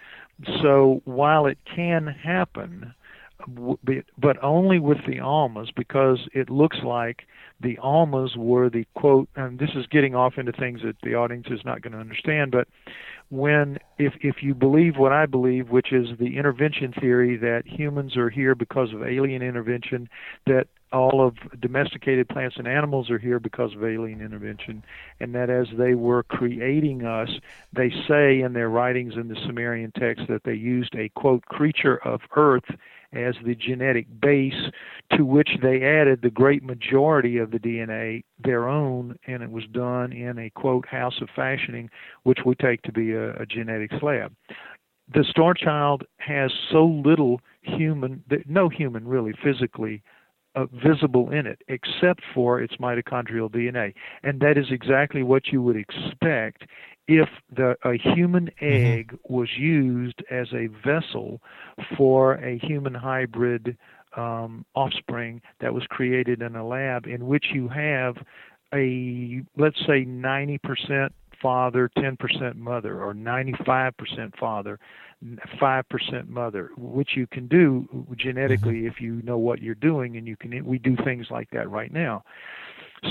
So 0.62 1.02
while 1.04 1.46
it 1.46 1.58
can 1.64 2.06
happen, 2.06 2.94
but 4.18 4.42
only 4.42 4.78
with 4.78 4.98
the 5.06 5.20
almas 5.20 5.70
because 5.74 6.28
it 6.32 6.50
looks 6.50 6.78
like 6.82 7.26
the 7.60 7.78
almas 7.78 8.36
were 8.36 8.70
the 8.70 8.86
quote 8.94 9.28
and 9.36 9.58
this 9.58 9.70
is 9.74 9.86
getting 9.86 10.14
off 10.14 10.38
into 10.38 10.52
things 10.52 10.80
that 10.82 10.96
the 11.02 11.14
audience 11.14 11.46
is 11.50 11.64
not 11.64 11.82
going 11.82 11.92
to 11.92 11.98
understand 11.98 12.50
but 12.50 12.68
when 13.30 13.78
if 13.98 14.14
if 14.20 14.42
you 14.42 14.54
believe 14.54 14.96
what 14.96 15.12
I 15.12 15.26
believe 15.26 15.70
which 15.70 15.92
is 15.92 16.08
the 16.18 16.36
intervention 16.36 16.92
theory 16.92 17.36
that 17.38 17.62
humans 17.66 18.16
are 18.16 18.30
here 18.30 18.54
because 18.54 18.92
of 18.92 19.02
alien 19.02 19.42
intervention 19.42 20.08
that 20.46 20.66
all 20.94 21.26
of 21.26 21.34
domesticated 21.60 22.28
plants 22.28 22.56
and 22.56 22.68
animals 22.68 23.10
are 23.10 23.18
here 23.18 23.40
because 23.40 23.74
of 23.74 23.84
alien 23.84 24.20
intervention, 24.20 24.84
and 25.18 25.34
that 25.34 25.50
as 25.50 25.66
they 25.76 25.94
were 25.94 26.22
creating 26.22 27.04
us, 27.04 27.28
they 27.72 27.90
say 28.08 28.40
in 28.40 28.52
their 28.52 28.68
writings 28.68 29.14
in 29.16 29.28
the 29.28 29.36
Sumerian 29.44 29.92
text 29.98 30.28
that 30.28 30.44
they 30.44 30.54
used 30.54 30.94
a 30.94 31.08
quote 31.10 31.44
creature 31.46 31.96
of 31.96 32.20
earth 32.36 32.70
as 33.16 33.34
the 33.44 33.54
genetic 33.54 34.06
base 34.20 34.70
to 35.16 35.24
which 35.24 35.50
they 35.62 35.82
added 35.82 36.20
the 36.22 36.30
great 36.30 36.62
majority 36.62 37.38
of 37.38 37.50
the 37.50 37.58
DNA 37.58 38.24
their 38.42 38.68
own, 38.68 39.16
and 39.26 39.42
it 39.42 39.50
was 39.50 39.64
done 39.72 40.12
in 40.12 40.38
a 40.38 40.50
quote 40.50 40.86
house 40.86 41.20
of 41.20 41.28
fashioning, 41.34 41.90
which 42.24 42.40
we 42.44 42.54
take 42.54 42.82
to 42.82 42.92
be 42.92 43.12
a, 43.12 43.34
a 43.34 43.46
genetics 43.46 43.96
lab. 44.02 44.32
the 45.12 45.24
star 45.24 45.54
child 45.54 46.04
has 46.18 46.50
so 46.70 46.84
little 46.84 47.40
human, 47.62 48.22
no 48.46 48.68
human 48.68 49.06
really 49.06 49.34
physically 49.42 50.02
uh, 50.54 50.66
visible 50.84 51.30
in 51.30 51.46
it, 51.46 51.60
except 51.68 52.22
for 52.32 52.60
its 52.60 52.76
mitochondrial 52.76 53.50
DNA, 53.50 53.92
and 54.22 54.40
that 54.40 54.56
is 54.56 54.66
exactly 54.70 55.22
what 55.22 55.48
you 55.48 55.60
would 55.60 55.76
expect 55.76 56.64
if 57.06 57.28
the 57.54 57.76
a 57.84 57.96
human 57.96 58.50
Mm-hmm. 58.60 58.86
egg 58.86 59.18
was 59.28 59.48
used 59.58 60.22
as 60.30 60.48
a 60.52 60.68
vessel 60.84 61.40
for 61.96 62.34
a 62.34 62.58
human 62.58 62.94
hybrid 62.94 63.76
um, 64.16 64.64
offspring 64.74 65.42
that 65.60 65.74
was 65.74 65.84
created 65.88 66.40
in 66.42 66.56
a 66.56 66.66
lab 66.66 67.06
in 67.06 67.26
which 67.26 67.46
you 67.52 67.68
have 67.68 68.16
a 68.72 69.42
let's 69.56 69.78
say 69.86 70.04
90% 70.04 71.10
father 71.42 71.90
10% 71.98 72.56
mother 72.56 73.02
or 73.02 73.12
95% 73.12 74.36
father 74.38 74.78
5% 75.60 76.28
mother 76.28 76.70
which 76.76 77.10
you 77.16 77.26
can 77.26 77.46
do 77.48 77.86
genetically 78.16 78.86
if 78.86 79.00
you 79.00 79.20
know 79.22 79.38
what 79.38 79.60
you're 79.60 79.74
doing 79.74 80.16
and 80.16 80.26
you 80.26 80.36
can 80.36 80.64
we 80.64 80.78
do 80.78 80.96
things 81.04 81.26
like 81.30 81.50
that 81.50 81.68
right 81.70 81.92
now 81.92 82.22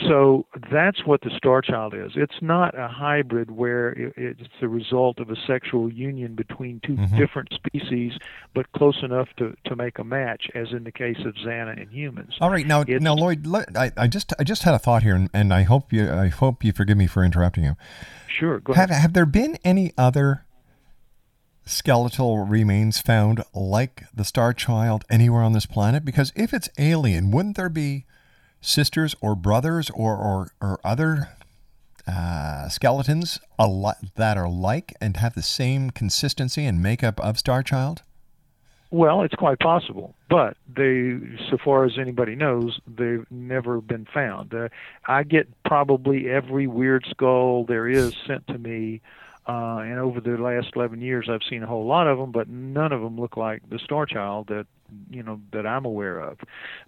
so 0.08 0.46
that's 0.72 1.06
what 1.06 1.22
the 1.22 1.30
star 1.38 1.62
child 1.62 1.94
is. 1.94 2.12
It's 2.16 2.42
not 2.42 2.78
a 2.78 2.88
hybrid 2.88 3.52
where 3.52 3.90
it, 3.92 4.14
it's 4.18 4.42
the 4.62 4.68
result 4.68 5.20
of 5.20 5.30
a 5.30 5.36
sexual 5.48 5.92
union 5.92 6.36
between 6.36 6.80
2 6.86 6.94
Mhm. 6.94 7.18
different 7.18 7.50
species, 7.54 8.14
but 8.54 8.72
close 8.74 9.02
enough 9.04 9.28
to, 9.38 9.56
to 9.66 9.76
make 9.76 10.00
a 10.00 10.04
match, 10.04 10.50
as 10.56 10.68
in 10.72 10.84
the 10.84 10.92
case 10.92 11.20
of 11.26 11.36
Zana 11.36 11.80
and 11.82 11.90
humans. 11.92 12.34
All 12.42 12.50
right, 12.50 12.66
now, 12.66 12.82
It's- 12.82 13.02
now, 13.02 13.14
Lloyd, 13.16 13.46
let, 13.46 13.76
I, 13.78 13.92
I 13.98 14.08
just, 14.08 14.34
I 14.40 14.44
just 14.44 14.64
had 14.64 14.74
a 14.74 14.80
thought 14.80 15.04
here, 15.04 15.16
and, 15.16 15.30
and 15.34 15.54
I 15.54 15.64
hope 15.64 15.92
you, 15.94 16.10
I 16.10 16.28
hope 16.28 16.64
you 16.64 16.72
forgive 16.72 16.98
me 16.98 17.08
for 17.08 17.24
interrupting 17.24 17.64
you. 17.64 17.76
Sure, 18.28 18.60
go 18.60 18.74
Have, 18.74 18.90
ahead. 18.90 19.02
have 19.02 19.14
there 19.14 19.26
been 19.26 19.58
any 19.64 19.92
other 19.98 20.46
skeletal 21.66 22.40
remains 22.46 23.00
found 23.00 23.44
like 23.54 24.04
the 24.14 24.26
Star 24.26 24.54
Child 24.54 25.06
anywhere 25.10 25.42
on 25.44 25.54
this 25.54 25.66
planet? 25.66 26.04
Because 26.04 26.32
if 26.36 26.54
it's 26.54 26.70
alien, 26.78 27.32
wouldn't 27.32 27.56
there 27.56 27.70
be 27.70 28.06
sisters 28.64 29.16
or 29.22 29.36
brothers 29.36 29.90
or 29.92 30.18
or, 30.18 30.52
or 30.62 30.80
other 30.84 31.30
uh, 32.08 32.68
skeletons 32.70 33.40
that 34.16 34.38
are 34.38 34.50
like 34.50 34.94
and 35.00 35.18
have 35.18 35.36
the 35.36 35.42
same 35.42 35.90
consistency 35.90 36.66
and 36.66 36.82
makeup 36.82 37.20
of 37.20 37.38
Star 37.38 37.64
Child? 37.64 38.02
Well, 38.92 39.24
it's 39.24 39.34
quite 39.34 39.58
possible, 39.58 40.14
but 40.30 40.56
they, 40.68 41.18
so 41.50 41.58
far 41.58 41.84
as 41.84 41.98
anybody 41.98 42.36
knows, 42.36 42.80
they've 42.86 43.26
never 43.32 43.82
been 43.82 44.06
found. 44.06 44.54
Uh, 44.54 44.70
I 45.08 45.24
get 45.24 45.48
probably 45.64 46.30
every 46.30 46.68
weird 46.68 47.04
skull 47.10 47.66
there 47.66 47.88
is 47.88 48.16
sent 48.28 48.46
to 48.48 48.60
me, 48.60 49.02
uh, 49.48 49.78
and 49.78 49.98
over 49.98 50.22
the 50.22 50.38
last 50.38 50.74
11 50.76 51.02
years, 51.02 51.28
I've 51.28 51.42
seen 51.50 51.64
a 51.64 51.66
whole 51.66 51.88
lot 51.88 52.06
of 52.06 52.20
them, 52.20 52.32
but 52.32 52.48
none 52.48 52.92
of 52.92 53.02
them 53.02 53.20
look 53.20 53.36
like 53.36 53.68
the 53.68 53.80
Star 53.80 54.06
Child 54.06 54.48
that 54.50 54.68
you 55.10 55.24
know 55.24 55.40
that 55.52 55.66
I'm 55.66 55.86
aware 55.86 56.20
of. 56.20 56.38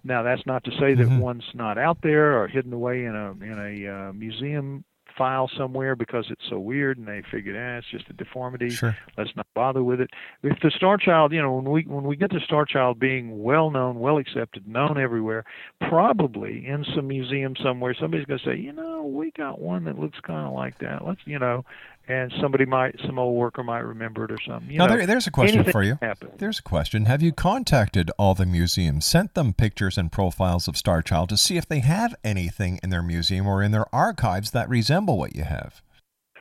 Now, 0.04 0.22
that's 0.22 0.44
not 0.46 0.64
to 0.64 0.70
say 0.72 0.94
that 0.94 1.06
Mhm. 1.06 1.20
one's 1.20 1.50
not 1.54 1.78
out 1.78 1.98
there 2.02 2.40
or 2.40 2.48
hidden 2.48 2.72
away 2.72 3.04
in 3.04 3.14
a 3.14 3.30
in 3.32 3.58
a 3.58 4.08
uh, 4.08 4.12
museum 4.12 4.84
file 5.16 5.48
somewhere 5.56 5.96
because 5.96 6.26
it's 6.30 6.46
so 6.50 6.58
weird 6.58 6.98
and 6.98 7.08
they 7.08 7.22
figured 7.30 7.56
ah 7.56 7.78
it's 7.78 7.86
just 7.90 8.04
a 8.10 8.12
deformity 8.12 8.68
Sure. 8.68 8.94
let's 9.16 9.34
not 9.34 9.46
bother 9.54 9.82
with 9.82 9.98
it 9.98 10.10
if 10.42 10.60
the 10.60 10.70
star 10.70 10.98
child 10.98 11.32
you 11.32 11.40
know 11.40 11.54
when 11.54 11.64
we 11.70 11.82
when 11.84 12.04
we 12.04 12.16
get 12.16 12.28
the 12.30 12.40
star 12.40 12.66
child 12.66 12.98
being 12.98 13.42
well 13.42 13.70
known 13.70 13.98
well 13.98 14.18
accepted 14.18 14.68
known 14.68 14.98
everywhere 14.98 15.46
probably 15.88 16.66
in 16.66 16.84
some 16.94 17.06
museum 17.08 17.54
somewhere 17.62 17.94
somebody's 17.98 18.26
going 18.26 18.38
to 18.38 18.44
say 18.44 18.56
you 18.56 18.72
know 18.72 18.95
we 19.12 19.30
got 19.32 19.60
one 19.60 19.84
that 19.84 19.98
looks 19.98 20.18
kind 20.20 20.46
of 20.46 20.52
like 20.52 20.78
that 20.78 21.04
let's 21.06 21.20
you 21.24 21.38
know 21.38 21.64
and 22.08 22.32
somebody 22.40 22.64
might 22.64 22.94
some 23.04 23.18
old 23.18 23.36
worker 23.36 23.64
might 23.64 23.80
remember 23.80 24.24
it 24.24 24.30
or 24.30 24.38
something 24.46 24.70
you 24.70 24.78
now, 24.78 24.86
know, 24.86 24.96
there, 24.96 25.06
there's 25.06 25.26
a 25.26 25.30
question 25.30 25.64
for 25.64 25.82
you. 25.82 25.96
can 25.96 26.08
happen. 26.08 26.30
There's 26.38 26.60
a 26.60 26.62
question. 26.62 27.06
Have 27.06 27.20
you 27.20 27.32
contacted 27.32 28.12
all 28.16 28.34
the 28.36 28.46
museums, 28.46 29.04
sent 29.04 29.34
them 29.34 29.52
pictures 29.52 29.98
and 29.98 30.12
profiles 30.12 30.68
of 30.68 30.76
Star 30.76 31.02
Child 31.02 31.30
to 31.30 31.36
see 31.36 31.56
if 31.56 31.66
they 31.66 31.80
have 31.80 32.14
anything 32.22 32.78
in 32.82 32.90
their 32.90 33.02
museum 33.02 33.48
or 33.48 33.60
in 33.60 33.72
their 33.72 33.92
archives 33.92 34.52
that 34.52 34.68
resemble 34.68 35.18
what 35.18 35.34
you 35.34 35.42
have? 35.42 35.82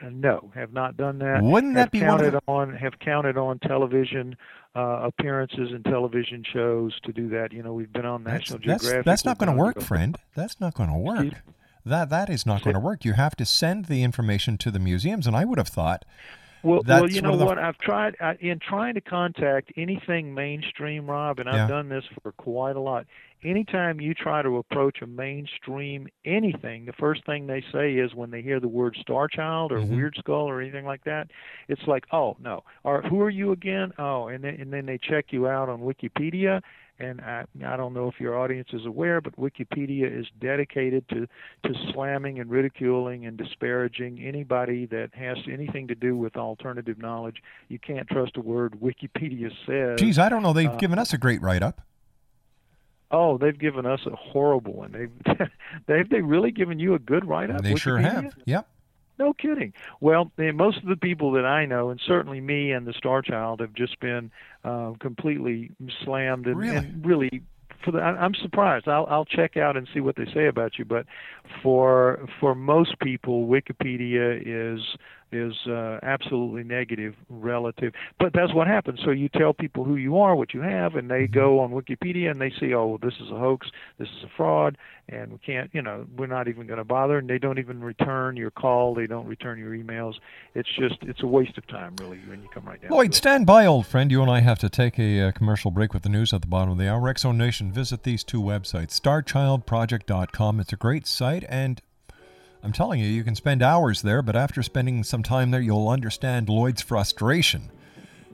Uh, 0.04 0.10
No, 0.12 0.52
have 0.54 0.72
not 0.72 0.98
done 0.98 1.18
that. 1.20 1.42
Wouldn't 1.42 1.76
have 1.78 1.88
that 1.88 1.92
be 1.92 2.00
counted 2.00 2.34
the- 2.34 2.42
on 2.48 2.76
have 2.76 3.00
counted 3.00 3.36
on 3.36 3.58
television 3.60 4.38
uh, 4.76 5.00
appearances 5.10 5.72
and 5.72 5.84
television 5.86 6.44
shows 6.54 6.94
to 7.06 7.12
do 7.12 7.30
that? 7.30 7.52
You 7.54 7.64
know, 7.64 7.74
we've 7.74 7.92
been 7.92 8.06
on 8.06 8.24
National 8.24 8.60
that's, 8.64 8.84
Geographic. 8.84 9.06
that's 9.06 9.26
not 9.26 9.40
going 9.40 9.52
to 9.52 9.58
work, 9.58 9.82
friend. 9.82 10.16
That's 10.36 10.60
not 10.62 10.76
going 10.76 10.92
to 10.92 10.98
work. 10.98 11.34
That 11.86 12.10
that 12.10 12.30
is 12.30 12.46
not 12.46 12.64
going 12.64 12.74
to 12.74 12.80
work. 12.80 13.06
You 13.06 13.14
have 13.14 13.36
to 13.38 13.46
send 13.46 13.86
the 13.86 14.04
information 14.04 14.58
to 14.60 14.72
the 14.72 14.80
museums, 14.80 15.28
and 15.28 15.36
I 15.36 15.46
would 15.46 15.58
have 15.60 15.68
thought 15.68 16.04
Well, 16.64 16.82
well, 16.88 17.10
you 17.10 17.22
know 17.22 17.38
the- 17.38 17.46
what? 17.46 17.60
I've 17.60 17.78
tried 17.78 18.16
I, 18.20 18.34
in 18.40 18.58
trying 18.60 18.96
to 18.96 19.02
contact 19.02 19.72
anything 19.78 20.34
mainstream, 20.34 21.08
Rob, 21.10 21.40
and 21.40 21.48
I've 21.48 21.56
Yeah. 21.56 21.68
done 21.68 21.90
this 21.90 22.04
for 22.24 22.32
quite 22.32 22.76
a 22.76 22.80
lot. 22.80 23.06
Anytime 23.44 24.02
you 24.02 24.16
try 24.16 24.42
to 24.42 24.58
approach 24.58 25.04
a 25.04 25.06
mainstream 25.06 26.08
anything, 26.26 26.86
the 26.86 26.94
first 26.94 27.24
thing 27.28 27.46
they 27.46 27.64
say 27.72 27.94
is 27.94 28.16
when 28.16 28.32
they 28.32 28.42
hear 28.42 28.60
the 28.60 28.68
word 28.68 28.96
Star 29.00 29.28
Child 29.28 29.72
or 29.72 29.78
Mhm. 29.82 29.90
Weird 29.90 30.16
Skull 30.18 30.50
or 30.50 30.60
anything 30.62 30.86
like 30.86 31.04
that, 31.04 31.30
it's 31.68 31.86
like, 31.86 32.06
oh 32.12 32.36
no, 32.40 32.64
or 32.84 33.04
who 33.04 33.22
are 33.22 33.30
you 33.30 33.52
again? 33.52 33.94
Oh, 34.00 34.30
and 34.30 34.44
then 34.44 34.56
and 34.60 34.74
then 34.74 34.88
they 34.88 34.98
check 34.98 35.32
you 35.32 35.48
out 35.48 35.70
on 35.70 35.82
Wikipedia. 35.82 36.64
And 36.98 37.20
I, 37.22 37.46
I 37.66 37.76
don't 37.76 37.94
know 37.94 38.08
if 38.08 38.22
your 38.22 38.38
audience 38.38 38.70
is 38.72 38.86
aware, 38.86 39.20
but 39.20 39.36
Wikipedia 39.36 40.08
is 40.08 40.28
dedicated 40.40 41.08
to, 41.10 41.28
to 41.64 41.74
slamming 41.92 42.40
and 42.40 42.50
ridiculing 42.50 43.26
and 43.26 43.38
disparaging 43.38 44.24
anybody 44.24 44.86
that 44.88 45.10
has 45.14 45.38
anything 45.52 45.88
to 45.90 45.96
do 45.96 46.16
with 46.16 46.38
alternative 46.38 46.98
knowledge. 46.98 47.44
You 47.68 47.80
can't 47.80 48.08
trust 48.08 48.38
a 48.38 48.42
word 48.42 48.80
Wikipedia 48.82 49.52
says. 49.66 50.00
Geez, 50.00 50.18
I 50.18 50.30
don't 50.30 50.42
know. 50.42 50.54
They've 50.54 50.70
uh, 50.70 50.78
given 50.78 50.98
us 50.98 51.12
a 51.12 51.18
great 51.18 51.42
write 51.42 51.64
up. 51.64 51.82
Oh, 53.12 53.38
they've 53.38 53.58
given 53.58 53.86
us 53.86 54.00
a 54.06 54.16
horrible 54.16 54.74
one. 54.74 54.92
They've 54.92 55.38
they've 55.88 56.10
they 56.10 56.22
really 56.22 56.52
given 56.52 56.80
you 56.80 56.96
a 56.96 57.00
good 57.00 57.26
write 57.26 57.52
up? 57.52 57.62
They 57.62 57.76
sure 57.76 57.98
have. 57.98 58.34
Yep. 58.46 58.68
No 59.18 59.34
kidding. 59.34 59.74
Well, 60.02 60.32
eh, 60.38 60.52
most 60.52 60.78
of 60.80 60.86
the 60.90 60.98
people 60.98 61.32
that 61.34 61.46
I 61.46 61.66
know, 61.66 61.90
and 61.90 62.00
certainly 62.06 62.42
me 62.42 62.72
and 62.72 62.86
the 62.86 62.94
Star 62.94 63.22
Child, 63.22 63.62
have 63.62 63.74
just 63.74 64.00
been 64.00 64.32
uh, 64.64 64.94
completely 65.00 65.72
slammed 66.04 66.48
and 66.48 66.58
Really? 66.58 66.76
and 66.78 67.06
really. 67.06 67.42
For 67.84 67.92
the, 67.92 68.00
I'm 68.00 68.34
surprised. 68.34 68.88
I'll 68.88 69.06
I'll 69.08 69.26
check 69.26 69.58
out 69.58 69.78
and 69.78 69.88
see 69.94 70.00
what 70.00 70.16
they 70.16 70.26
say 70.34 70.48
about 70.48 70.80
you. 70.80 70.86
But 70.86 71.06
for 71.62 72.28
for 72.40 72.56
most 72.56 73.00
people, 73.00 73.48
Wikipedia 73.48 74.42
is 74.44 74.82
is 75.32 75.54
uh, 75.68 76.00
absolutely 76.04 76.64
negative 76.64 77.16
relative. 77.30 77.94
But 78.20 78.34
that's 78.34 78.54
what 78.54 78.68
happens. 78.68 79.00
So 79.04 79.12
you 79.12 79.30
tell 79.30 79.54
people 79.54 79.84
who 79.84 79.96
you 79.96 80.18
are, 80.18 80.36
what 80.36 80.54
you 80.54 80.62
have, 80.62 80.96
and 80.96 81.10
they 81.10 81.28
go 81.28 81.60
on 81.60 81.72
Wikipedia 81.72 82.32
and 82.32 82.40
they 82.40 82.52
see, 82.60 82.74
oh, 82.74 82.98
this 83.02 83.14
is 83.16 83.32
a 83.32 83.38
hoax, 83.38 83.68
this 83.98 84.08
is 84.08 84.24
a 84.24 84.30
fraud, 84.36 84.78
and 85.10 85.34
we 85.34 85.38
can't, 85.40 85.70
you 85.74 85.82
know, 85.82 86.06
we're 86.18 86.28
not 86.28 86.48
even 86.48 86.68
going 86.68 86.78
to 86.78 86.86
bother. 86.86 87.18
And 87.18 87.30
they 87.30 87.38
don't 87.38 87.60
even 87.60 87.84
return 87.84 88.38
your 88.38 88.52
call, 88.52 88.96
they 88.96 89.08
don't 89.08 89.28
return 89.28 89.60
your 89.60 89.72
emails. 89.72 90.16
It's 90.54 90.70
just, 90.78 90.96
it's 91.02 91.24
a 91.24 91.28
waste 91.28 91.58
of 91.58 91.68
time, 91.68 91.96
really, 92.00 92.20
when 92.28 92.42
you 92.42 92.50
come 92.54 92.66
right 92.66 92.82
down. 92.82 92.92
Lloyd, 92.92 93.14
stand 93.14 93.46
by, 93.46 93.66
old 93.66 93.88
friend. 93.88 94.12
You 94.12 94.22
and 94.22 94.32
I 94.32 94.42
have 94.42 94.60
to 94.60 94.70
take 94.70 94.98
a 95.00 95.22
uh, 95.22 95.32
commercial 95.32 95.72
break 95.72 95.94
with 95.94 96.04
the 96.04 96.10
news 96.10 96.34
at 96.34 96.42
the 96.42 96.48
bottom 96.48 96.72
of 96.72 96.78
the 96.78 96.90
hour. 96.90 97.02
Exo 97.02 97.36
Nation, 97.36 97.72
visit 97.72 98.04
these 98.04 98.24
two 98.24 98.42
websites, 98.42 99.00
starchildproject.com. 99.00 100.60
It's 100.60 100.74
a 100.74 100.78
great 100.78 101.08
site, 101.08 101.44
and 101.50 101.82
I'm 102.66 102.74
telling 102.74 103.00
you, 103.00 103.06
you 103.06 103.24
can 103.24 103.36
spend 103.36 103.62
hours 103.62 104.02
there, 104.02 104.24
but 104.24 104.36
after 104.36 104.64
spending 104.64 105.04
some 105.04 105.22
time 105.22 105.52
there, 105.52 105.62
you'll 105.62 105.88
understand 105.88 106.50
Lloyd's 106.50 106.82
frustration. 106.82 107.70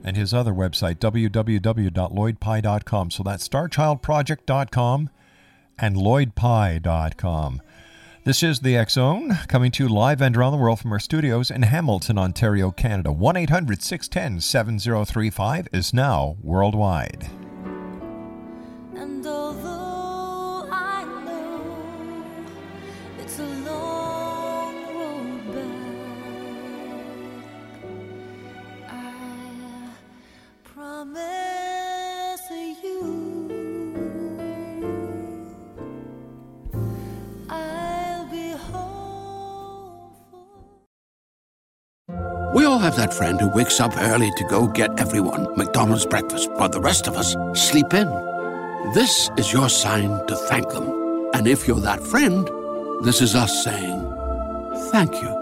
And 0.02 0.16
his 0.16 0.32
other 0.32 0.54
website, 0.54 0.96
www.lloydpye.com. 0.96 3.10
So 3.10 3.22
that's 3.22 3.46
starchildproject.com 3.46 5.10
and 5.78 5.96
lloydpye.com. 5.96 7.62
This 8.24 8.42
is 8.42 8.60
the 8.60 8.86
Zone, 8.88 9.38
coming 9.48 9.70
to 9.72 9.84
you 9.84 9.90
live 9.90 10.22
and 10.22 10.34
around 10.34 10.52
the 10.52 10.58
world 10.58 10.80
from 10.80 10.92
our 10.92 11.00
studios 11.00 11.50
in 11.50 11.60
Hamilton, 11.62 12.16
Ontario, 12.16 12.70
Canada. 12.70 13.12
1 13.12 13.36
800 13.36 13.82
610 13.82 14.40
7035 14.40 15.68
is 15.74 15.92
now 15.92 16.38
worldwide. 16.40 17.28
We 42.54 42.66
all 42.66 42.78
have 42.78 42.96
that 42.96 43.14
friend 43.14 43.40
who 43.40 43.48
wakes 43.48 43.80
up 43.80 43.92
early 43.96 44.30
to 44.36 44.44
go 44.44 44.66
get 44.66 45.00
everyone 45.00 45.56
McDonald's 45.56 46.06
breakfast 46.06 46.50
while 46.52 46.68
the 46.68 46.80
rest 46.80 47.06
of 47.06 47.16
us 47.16 47.34
sleep 47.54 47.94
in. 47.94 48.08
This 48.94 49.30
is 49.36 49.52
your 49.52 49.68
sign 49.68 50.26
to 50.26 50.36
thank 50.36 50.68
them. 50.70 51.30
And 51.34 51.46
if 51.46 51.66
you're 51.66 51.80
that 51.80 52.02
friend, 52.02 52.48
this 53.04 53.20
is 53.20 53.34
us 53.34 53.64
saying 53.64 54.00
thank 54.90 55.12
you. 55.22 55.41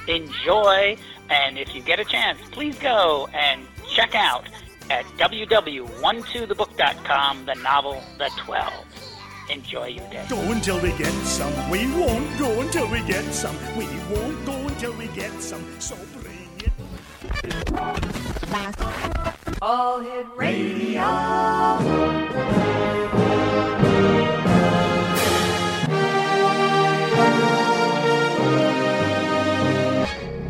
Enjoy, 0.09 0.97
and 1.29 1.59
if 1.59 1.75
you 1.75 1.83
get 1.83 2.01
a 2.01 2.05
chance, 2.07 2.41
please 2.53 2.79
go 2.79 3.29
and 3.35 3.67
check 3.95 4.15
out 4.15 4.49
at 4.89 5.05
www.12thebook.com 5.19 7.45
the 7.45 7.55
novel 7.57 8.03
The 8.17 8.31
12. 8.39 9.10
Enjoy 9.51 9.87
your 9.87 10.09
day. 10.11 10.25
Go 10.29 10.39
until 10.53 10.81
we 10.81 10.93
get 10.93 11.11
some. 11.25 11.53
We 11.71 11.89
won't 11.99 12.39
go 12.39 12.61
until 12.61 12.89
we 12.89 13.03
get 13.03 13.25
some. 13.33 13.57
We 13.77 13.85
won't 14.09 14.47
go 14.47 14.53
until 14.53 14.93
we 14.93 15.09
get 15.09 15.33
some. 15.43 15.65
So 15.81 15.97
bring 16.23 16.49
it. 16.59 16.71
All 19.61 19.99
Hit 19.99 20.27
Radio. 20.37 21.01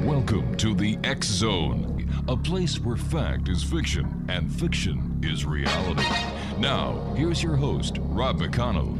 Welcome 0.04 0.54
to 0.58 0.74
the 0.74 0.98
X 1.04 1.26
Zone, 1.26 2.06
a 2.28 2.36
place 2.36 2.78
where 2.78 2.96
fact 2.96 3.48
is 3.48 3.62
fiction 3.62 4.26
and 4.28 4.52
fiction 4.52 5.18
is 5.24 5.46
reality. 5.46 6.04
Now, 6.60 7.14
here's 7.16 7.42
your 7.42 7.56
host, 7.56 7.96
Rob 8.00 8.38
McConnell. 8.38 8.98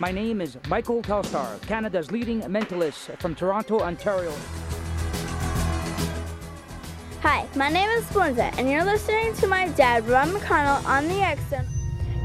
My 0.00 0.10
name 0.10 0.40
is 0.40 0.58
Michael 0.66 1.00
Telstar, 1.00 1.62
Canada's 1.62 2.10
leading 2.10 2.40
mentalist 2.40 3.16
from 3.20 3.36
Toronto, 3.36 3.78
Ontario. 3.78 4.32
Hi, 7.22 7.46
my 7.54 7.68
name 7.68 7.88
is 7.90 8.04
Splinza, 8.06 8.52
and 8.58 8.68
you're 8.68 8.82
listening 8.82 9.32
to 9.34 9.46
my 9.46 9.68
dad, 9.68 10.08
Rob 10.08 10.30
McConnell, 10.30 10.84
on 10.86 11.06
the 11.06 11.20
X 11.20 11.40
Zone. 11.50 11.68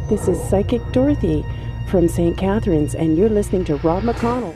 This 0.10 0.28
is 0.28 0.42
Psychic 0.50 0.82
Dorothy 0.92 1.46
from 1.88 2.08
St. 2.08 2.36
Catharines, 2.36 2.96
and 2.96 3.16
you're 3.16 3.30
listening 3.30 3.64
to 3.66 3.76
Rob 3.76 4.02
McConnell. 4.02 4.56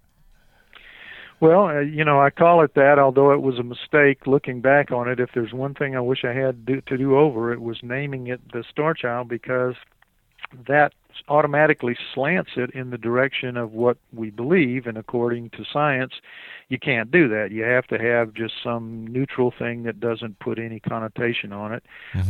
Well, 1.43 1.67
uh, 1.67 1.81
you 1.81 2.05
know, 2.05 2.21
I 2.21 2.31
call 2.31 2.63
it 2.63 2.75
that, 2.75 3.01
although 3.01 3.33
it 3.33 3.43
was 3.43 3.59
a 3.59 3.65
mistake 3.65 4.29
looking 4.29 4.61
back 4.61 4.93
on 4.93 5.09
it. 5.09 5.19
If 5.19 5.31
there's 5.35 5.53
one 5.53 5.75
thing 5.75 5.97
I 5.97 6.01
wish 6.01 6.25
I 6.25 6.33
had 6.33 6.65
do, 6.65 6.81
to 6.83 6.97
do 6.97 7.19
over, 7.19 7.53
it 7.53 7.61
was 7.61 7.79
naming 7.83 8.29
it 8.29 8.41
the 8.53 8.63
Star 8.71 8.95
Child 8.95 9.29
because 9.29 9.75
that 10.69 10.93
automatically 11.27 11.97
slants 12.15 12.53
it 12.55 12.71
in 12.71 12.91
the 12.91 12.97
direction 12.97 13.57
of 13.57 13.73
what 13.73 13.99
we 14.13 14.31
believe, 14.31 14.87
and 14.87 14.97
according 14.97 15.51
to 15.51 15.65
science, 15.73 16.13
you 16.69 16.79
can't 16.79 17.11
do 17.11 17.27
that. 17.27 17.51
You 17.51 17.65
have 17.65 17.89
to 17.89 17.99
have 17.99 18.35
just 18.35 18.55
some 18.63 19.09
neutral 19.09 19.53
thing 19.59 19.83
that 19.83 19.99
doesn't 19.99 20.39
put 20.39 20.61
any 20.61 20.79
connotation 20.79 21.53
on 21.53 21.73
it. 21.73 21.83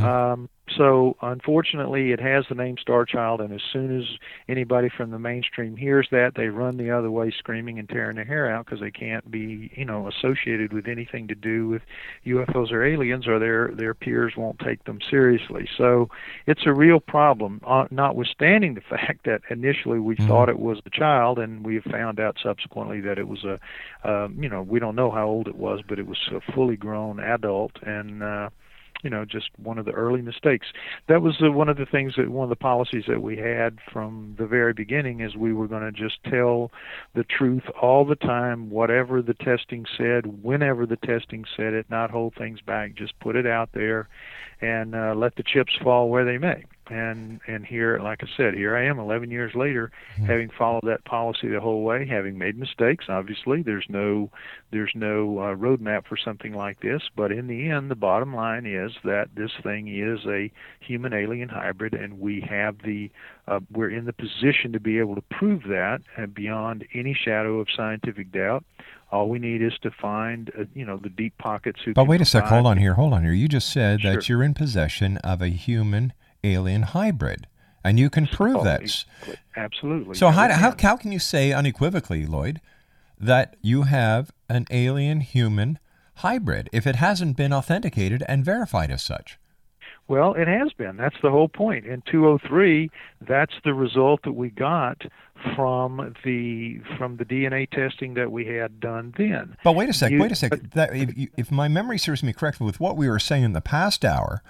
Um, 0.07 0.49
so, 0.77 1.17
unfortunately, 1.21 2.13
it 2.13 2.21
has 2.21 2.45
the 2.49 2.55
name 2.55 2.77
Star 2.79 3.05
Child, 3.05 3.41
and 3.41 3.53
as 3.53 3.61
soon 3.73 3.99
as 3.99 4.05
anybody 4.49 4.89
from 4.89 5.11
the 5.11 5.19
mainstream 5.19 5.77
hears 5.77 6.07
that, 6.13 6.35
they 6.37 6.49
run 6.49 6.77
the 6.77 6.91
other 6.91 7.11
way, 7.11 7.33
screaming 7.37 7.81
and 7.81 7.89
tearing 7.89 8.15
their 8.15 8.25
hair 8.25 8.49
out 8.49 8.65
because 8.65 8.81
they 8.81 8.93
can't 8.93 9.29
be, 9.29 9.73
you 9.75 9.85
know, 9.85 10.09
associated 10.09 10.73
with 10.73 10.87
anything 10.87 11.27
to 11.29 11.35
do 11.35 11.69
with 11.69 11.83
UFOs 12.25 12.71
or 12.71 12.85
aliens, 12.85 13.27
or 13.27 13.41
their 13.41 13.73
their 13.75 13.93
peers 13.93 14.35
won't 14.37 14.61
take 14.61 14.85
them 14.85 15.01
seriously. 15.11 15.69
So, 15.77 16.09
it's 16.47 16.63
a 16.65 16.73
real 16.73 17.01
problem. 17.01 17.61
Uh, 17.67 17.87
notwithstanding 17.91 18.75
the 18.75 18.81
fact 18.89 19.25
that 19.25 19.43
initially 19.51 19.99
we 19.99 20.15
thought 20.15 20.49
it 20.49 20.61
was 20.61 20.79
a 20.87 20.91
child, 20.91 21.41
and 21.41 21.67
we 21.67 21.75
have 21.75 21.85
found 21.85 22.21
out 22.21 22.39
subsequently 22.41 23.01
that 23.01 23.19
it 23.19 23.27
was 23.27 23.45
a, 23.45 23.59
um, 24.09 24.41
you 24.41 24.49
know, 24.49 24.63
we 24.63 24.79
don't 24.79 24.95
know 24.95 25.11
how 25.11 25.27
old 25.27 25.49
it 25.49 25.57
was, 25.57 25.81
but 25.87 25.99
it 25.99 26.07
was 26.07 26.19
a 26.31 26.53
fully 26.53 26.77
grown 26.77 27.19
adult, 27.19 27.73
and 27.83 28.23
uh, 28.23 28.49
you 29.03 29.11
know, 29.11 29.25
just 29.25 29.51
one 29.57 29.79
of 29.79 29.85
the 29.85 29.93
early 29.93 30.23
mistakes. 30.23 30.67
That 31.09 31.23
was 31.23 31.37
uh, 31.43 31.51
one 31.51 31.69
of 31.69 31.77
the 31.77 31.87
things 31.87 32.15
that 32.17 32.29
one 32.29 32.45
of 32.45 32.51
the 32.51 32.57
policies 32.57 33.05
that 33.09 33.23
we 33.23 33.37
had 33.37 33.79
from 33.93 34.37
the 34.39 34.47
very 34.47 34.73
beginning 34.73 35.21
is 35.21 35.37
we 35.37 35.53
were 35.53 35.69
going 35.69 35.83
to 35.83 35.93
just 35.93 36.23
tell 36.25 36.71
the 37.15 37.25
truth 37.25 37.65
all 37.81 38.05
the 38.05 38.17
time, 38.17 38.71
whatever 38.71 39.21
the 39.23 39.35
testing 39.35 39.85
said, 39.97 40.43
whenever 40.43 40.87
the 40.87 40.97
testing 40.97 41.45
said 41.57 41.75
it, 41.75 41.87
not 41.91 42.11
hold 42.11 42.35
things 42.37 42.61
back, 42.61 42.95
just 42.95 43.19
put 43.21 43.37
it 43.37 43.47
out 43.47 43.71
there 43.75 44.09
and 44.61 44.95
uh, 44.95 45.15
let 45.17 45.35
the 45.37 45.43
chips 45.43 45.73
fall 45.83 46.09
where 46.09 46.25
they 46.25 46.39
may. 46.39 46.65
And 46.93 47.41
and 47.47 47.65
here, 47.67 47.99
like 47.99 48.23
I 48.23 48.27
said, 48.37 48.55
here 48.55 48.77
I 48.77 48.85
am, 48.85 48.99
11 48.99 49.31
years 49.31 49.55
later, 49.55 49.91
having 50.27 50.51
followed 50.51 50.85
that 50.85 51.05
policy 51.05 51.49
the 51.49 51.61
whole 51.61 51.83
way, 51.83 52.07
having 52.07 52.39
made 52.39 52.57
mistakes. 52.59 53.07
Obviously, 53.09 53.63
there's 53.63 53.87
no 53.89 54.31
there's 54.71 54.93
no 54.95 55.39
uh, 55.39 55.55
roadmap 55.55 56.07
for 56.07 56.17
something 56.17 56.55
like 56.55 56.81
this, 56.81 57.03
but 57.17 57.33
in 57.33 57.47
the 57.47 57.69
end, 57.69 57.91
the 57.91 57.95
bottom 57.97 58.35
line 58.35 58.67
is 58.67 58.93
that 59.05 59.29
this 59.35 59.51
thing 59.63 59.89
is 59.89 60.21
a 60.27 60.51
human 60.81 61.13
alien 61.13 61.49
hybrid, 61.49 61.95
and 61.95 62.21
we 62.21 62.41
have 62.49 62.77
the 62.85 63.11
uh, 63.49 63.61
we're 63.73 63.91
in 63.91 64.05
the 64.05 64.13
position 64.13 64.73
to 64.73 64.81
be 64.81 64.99
able 64.99 65.15
to 65.15 65.23
prove 65.23 65.63
that 65.65 66.01
uh, 66.17 66.27
beyond 66.27 66.87
any 66.95 67.15
shadow 67.15 67.61
of 67.61 67.69
scientific 67.75 68.31
doubt. 68.33 68.65
All 69.11 69.29
we 69.29 69.39
need 69.39 69.61
is 69.61 69.75
to 69.83 69.91
find, 69.91 70.51
uh, 70.59 70.65
you 70.75 70.87
know, 70.87 70.97
the 70.97 71.11
deep 71.11 71.37
pockets 71.37 71.81
who. 71.85 71.93
But 71.93 72.07
wait 72.07 72.23
a 72.23 72.25
sec, 72.25 72.45
hold 72.45 72.67
on 72.67 72.79
here, 72.79 72.95
hold 72.95 73.13
on 73.13 73.23
here. 73.25 73.33
You 73.35 73.47
just 73.47 73.71
said 73.71 74.01
Sure. 74.01 74.15
that 74.15 74.29
you're 74.29 74.43
in 74.43 74.55
possession 74.55 75.19
of 75.19 75.43
a 75.43 75.49
human 75.49 76.15
alien 76.45 76.83
hybrid, 76.83 77.47
and 77.85 77.99
you 77.99 78.11
can 78.11 78.27
prove 78.27 78.59
Oh, 78.59 78.65
that. 78.65 79.05
Absolutely. 79.57 80.15
So 80.15 80.29
how, 80.31 80.53
how, 80.53 80.75
how 80.79 80.97
can 80.97 81.13
you 81.13 81.19
say 81.19 81.53
unequivocally, 81.53 82.27
Lloyd, 82.27 82.61
that 83.19 83.57
you 83.63 83.83
have 83.83 84.31
an 84.49 84.67
alien 84.71 85.21
human 85.21 85.79
hybrid 86.17 86.69
if 86.73 86.87
it 86.87 86.97
hasn't 86.97 87.37
been 87.37 87.53
authenticated 87.53 88.23
and 88.29 88.45
verified 88.45 88.91
as 88.91 89.03
such? 89.03 89.39
Well, 90.09 90.35
it 90.35 90.49
has 90.49 90.73
been. 90.73 90.97
That's 90.97 91.17
the 91.23 91.31
whole 91.31 91.49
point. 91.49 91.87
In 91.87 92.03
203, 92.11 92.91
that's 93.27 93.55
the 93.65 93.73
result 93.73 94.23
that 94.25 94.33
we 94.33 94.51
got 94.51 95.03
from 95.57 96.15
the 96.25 96.81
from 96.99 97.17
the 97.17 97.25
DNA 97.25 97.69
testing 97.71 98.15
that 98.15 98.31
we 98.31 98.47
had 98.47 98.79
done 98.79 99.15
then. 99.17 99.57
But 99.65 99.73
wait 99.73 99.89
a 99.89 99.93
sec, 99.93 100.11
You- 100.11 100.21
wait 100.21 100.33
a 100.33 100.37
sec. 100.37 100.73
That, 100.73 100.95
if, 100.95 101.29
if 101.37 101.51
my 101.51 101.69
memory 101.69 101.99
serves 101.99 102.23
me 102.23 102.33
correctly, 102.33 102.67
with 102.67 102.81
what 102.81 102.97
we 102.97 103.09
were 103.09 103.19
saying 103.19 103.45
in 103.45 103.53
the 103.53 103.61
past 103.61 104.05
hour, 104.05 104.43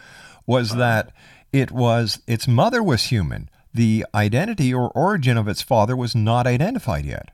was 0.46 0.72
uh-huh. 0.72 0.80
that 0.80 1.12
it 1.52 1.70
was 1.70 2.20
its 2.26 2.46
mother 2.48 2.82
was 2.82 3.04
human. 3.04 3.48
The 3.74 4.04
identity 4.14 4.72
or 4.74 4.90
origin 4.90 5.36
of 5.36 5.48
its 5.48 5.62
father 5.62 5.96
was 5.96 6.14
not 6.14 6.46
identified 6.46 7.04
yet. 7.06 7.30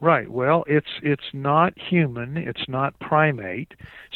Right. 0.00 0.28
Well, 0.30 0.64
it's 0.66 0.88
it's 1.02 1.32
not 1.32 1.78
human. 1.78 2.36
It's 2.36 2.68
not 2.68 2.98
primate. 2.98 3.72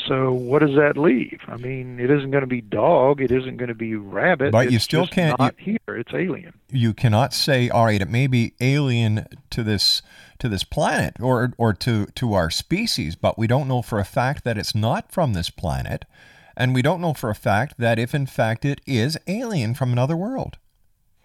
So 0.06 0.32
what 0.32 0.58
does 0.60 0.74
that 0.76 0.98
leave? 0.98 1.40
I 1.46 1.56
mean, 1.56 1.98
it 1.98 2.10
isn't 2.10 2.30
going 2.30 2.42
to 2.42 2.46
be 2.48 2.60
dog. 2.60 3.20
It 3.20 3.30
isn't 3.30 3.56
going 3.56 3.68
to 3.68 3.74
be 3.74 3.94
rabbit. 3.94 4.52
But 4.52 4.70
you 4.70 4.78
still 4.78 5.06
can't- 5.06 5.38
Not 5.38 5.54
here. 5.58 5.78
It's 5.88 6.12
alien. 6.12 6.52
you 6.70 6.92
cannot 6.94 7.32
say, 7.32 7.68
all 7.70 7.86
right, 7.86 8.02
it 8.02 8.10
may 8.10 8.26
be 8.26 8.52
alien 8.60 9.26
to 9.50 9.62
this 9.62 10.02
to 10.40 10.48
this 10.48 10.62
planet 10.64 11.16
or 11.20 11.52
or 11.56 11.72
to 11.74 12.06
to 12.06 12.34
our 12.34 12.50
species, 12.50 13.16
but 13.16 13.38
we 13.38 13.46
don't 13.46 13.68
know 13.68 13.80
for 13.80 13.98
a 13.98 14.04
fact 14.04 14.44
that 14.44 14.58
it's 14.58 14.74
not 14.74 15.10
from 15.10 15.32
this 15.32 15.48
planet, 15.48 16.04
and 16.58 16.74
we 16.74 16.82
don't 16.82 17.00
know 17.00 17.14
for 17.14 17.30
a 17.30 17.34
fact 17.34 17.74
that 17.78 18.00
if 18.00 18.14
in 18.14 18.26
fact 18.26 18.64
it 18.64 18.80
is 18.84 19.16
alien 19.28 19.72
from 19.74 19.92
another 19.92 20.16
world. 20.16 20.58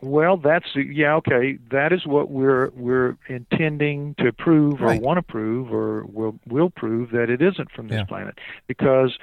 Well, 0.04 0.36
that's 0.38 0.76
yeah, 0.76 1.16
okay. 1.16 1.58
That 1.72 1.94
is 1.94 2.06
what 2.06 2.30
we're 2.30 2.70
we're 2.76 3.16
intending 3.28 4.16
to 4.20 4.34
prove 4.34 4.82
or 4.82 4.88
Right. 4.88 5.02
want 5.02 5.18
to 5.18 5.22
prove 5.22 5.74
or 5.74 6.04
will 6.06 6.38
will 6.48 6.70
prove 6.70 7.12
that 7.12 7.30
it 7.30 7.42
isn't 7.42 7.72
from 7.72 7.88
this 7.88 8.00
Yeah. 8.00 8.04
planet 8.06 8.38
because 8.68 9.18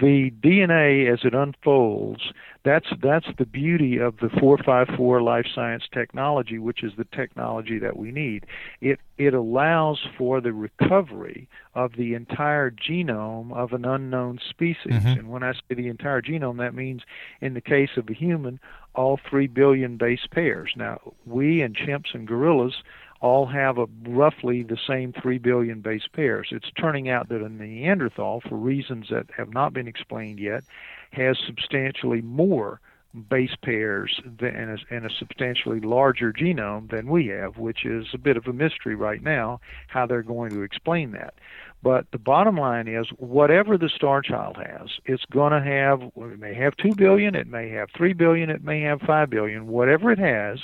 the 0.00 0.30
DNA 0.42 1.06
as 1.06 1.24
it 1.24 1.34
unfolds, 1.34 2.32
that's 2.64 2.88
that's 3.00 3.26
the 3.38 3.46
beauty 3.46 3.98
of 3.98 4.16
the 4.18 4.28
454 4.28 5.22
life 5.22 5.46
science 5.54 5.84
technology, 5.92 6.58
which 6.58 6.82
is 6.82 6.92
the 6.96 7.04
technology 7.04 7.78
that 7.78 7.96
we 7.96 8.10
need. 8.10 8.44
It 8.80 8.98
it 9.16 9.34
allows 9.34 10.00
for 10.18 10.40
the 10.40 10.52
recovery 10.52 11.48
of 11.76 11.92
the 11.96 12.14
entire 12.14 12.72
genome 12.72 13.52
of 13.52 13.72
an 13.72 13.84
unknown 13.84 14.40
species. 14.50 14.92
Mhm. 14.92 15.18
And 15.20 15.30
when 15.30 15.44
I 15.44 15.52
say 15.52 15.74
the 15.76 15.86
entire 15.88 16.20
genome, 16.20 16.56
that 16.58 16.74
means 16.74 17.02
in 17.40 17.54
the 17.54 17.60
case 17.60 17.96
of 17.96 18.10
a 18.10 18.12
human, 18.12 18.58
all 18.94 19.18
three 19.28 19.46
billion 19.46 19.96
base 19.96 20.26
pairs. 20.30 20.72
Now, 20.76 21.00
we 21.26 21.62
and 21.62 21.76
chimps 21.76 22.14
and 22.14 22.26
gorillas 22.26 22.82
all 23.20 23.46
have 23.46 23.78
a 23.78 23.86
roughly 24.06 24.62
the 24.62 24.78
same 24.86 25.12
three 25.12 25.38
billion 25.38 25.80
base 25.80 26.06
pairs. 26.12 26.48
It's 26.50 26.70
turning 26.78 27.08
out 27.08 27.28
that 27.30 27.42
a 27.42 27.48
Neanderthal, 27.48 28.42
for 28.42 28.56
reasons 28.56 29.08
that 29.10 29.30
have 29.36 29.52
not 29.52 29.72
been 29.72 29.88
explained 29.88 30.38
yet, 30.38 30.64
has 31.12 31.38
substantially 31.38 32.20
more 32.20 32.80
base 33.14 33.54
pairs 33.62 34.20
than, 34.24 34.78
and, 34.90 35.06
a, 35.06 35.10
substantially 35.10 35.80
larger 35.80 36.32
genome 36.32 36.90
than 36.90 37.06
we 37.06 37.28
have, 37.28 37.58
which 37.58 37.84
is 37.84 38.06
a 38.12 38.18
bit 38.18 38.36
of 38.36 38.46
a 38.46 38.52
mystery 38.52 38.94
right 38.94 39.22
now 39.22 39.60
how 39.86 40.06
they're 40.06 40.22
going 40.22 40.50
to 40.50 40.62
explain 40.62 41.12
that. 41.12 41.34
But 41.82 42.10
the 42.12 42.18
bottom 42.18 42.56
line 42.56 42.88
is, 42.88 43.06
whatever 43.18 43.76
the 43.76 43.90
star 43.90 44.22
child 44.22 44.56
has, 44.56 44.88
it's 45.04 45.24
going 45.26 45.52
to 45.52 45.60
have. 45.60 46.02
It 46.16 46.38
may 46.38 46.54
have 46.54 46.76
two 46.76 46.94
billion, 46.94 47.34
it 47.34 47.46
may 47.46 47.68
have 47.70 47.90
three 47.94 48.14
billion, 48.14 48.50
it 48.50 48.64
may 48.64 48.80
have 48.80 49.00
five 49.02 49.30
billion. 49.30 49.66
Whatever 49.66 50.10
it 50.10 50.18
has, 50.18 50.60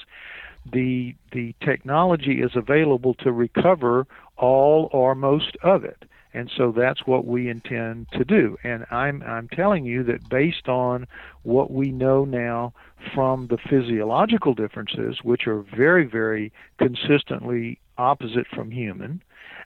the 0.70 1.14
the 1.32 1.54
technology 1.60 2.40
is 2.40 2.52
available 2.54 3.14
to 3.14 3.32
recover 3.32 4.06
all 4.36 4.88
or 4.92 5.14
most 5.14 5.56
of 5.62 5.84
it. 5.84 6.04
And 6.32 6.50
so 6.56 6.72
that's 6.72 7.06
what 7.06 7.26
we 7.26 7.48
intend 7.48 8.06
to 8.12 8.24
do. 8.24 8.56
And 8.62 8.86
I'm 8.90 9.22
I'm 9.22 9.48
telling 9.48 9.84
you 9.84 10.04
that 10.04 10.28
based 10.28 10.68
on 10.68 11.06
what 11.42 11.70
we 11.70 11.90
know 11.90 12.24
now 12.24 12.72
from 13.14 13.48
the 13.48 13.58
physiological 13.68 14.54
differences, 14.54 15.18
which 15.22 15.46
are 15.46 15.64
very, 15.76 16.04
very 16.06 16.52
consistently 16.78 17.80
opposite 17.98 18.46
from 18.54 18.70
human, 18.70 19.22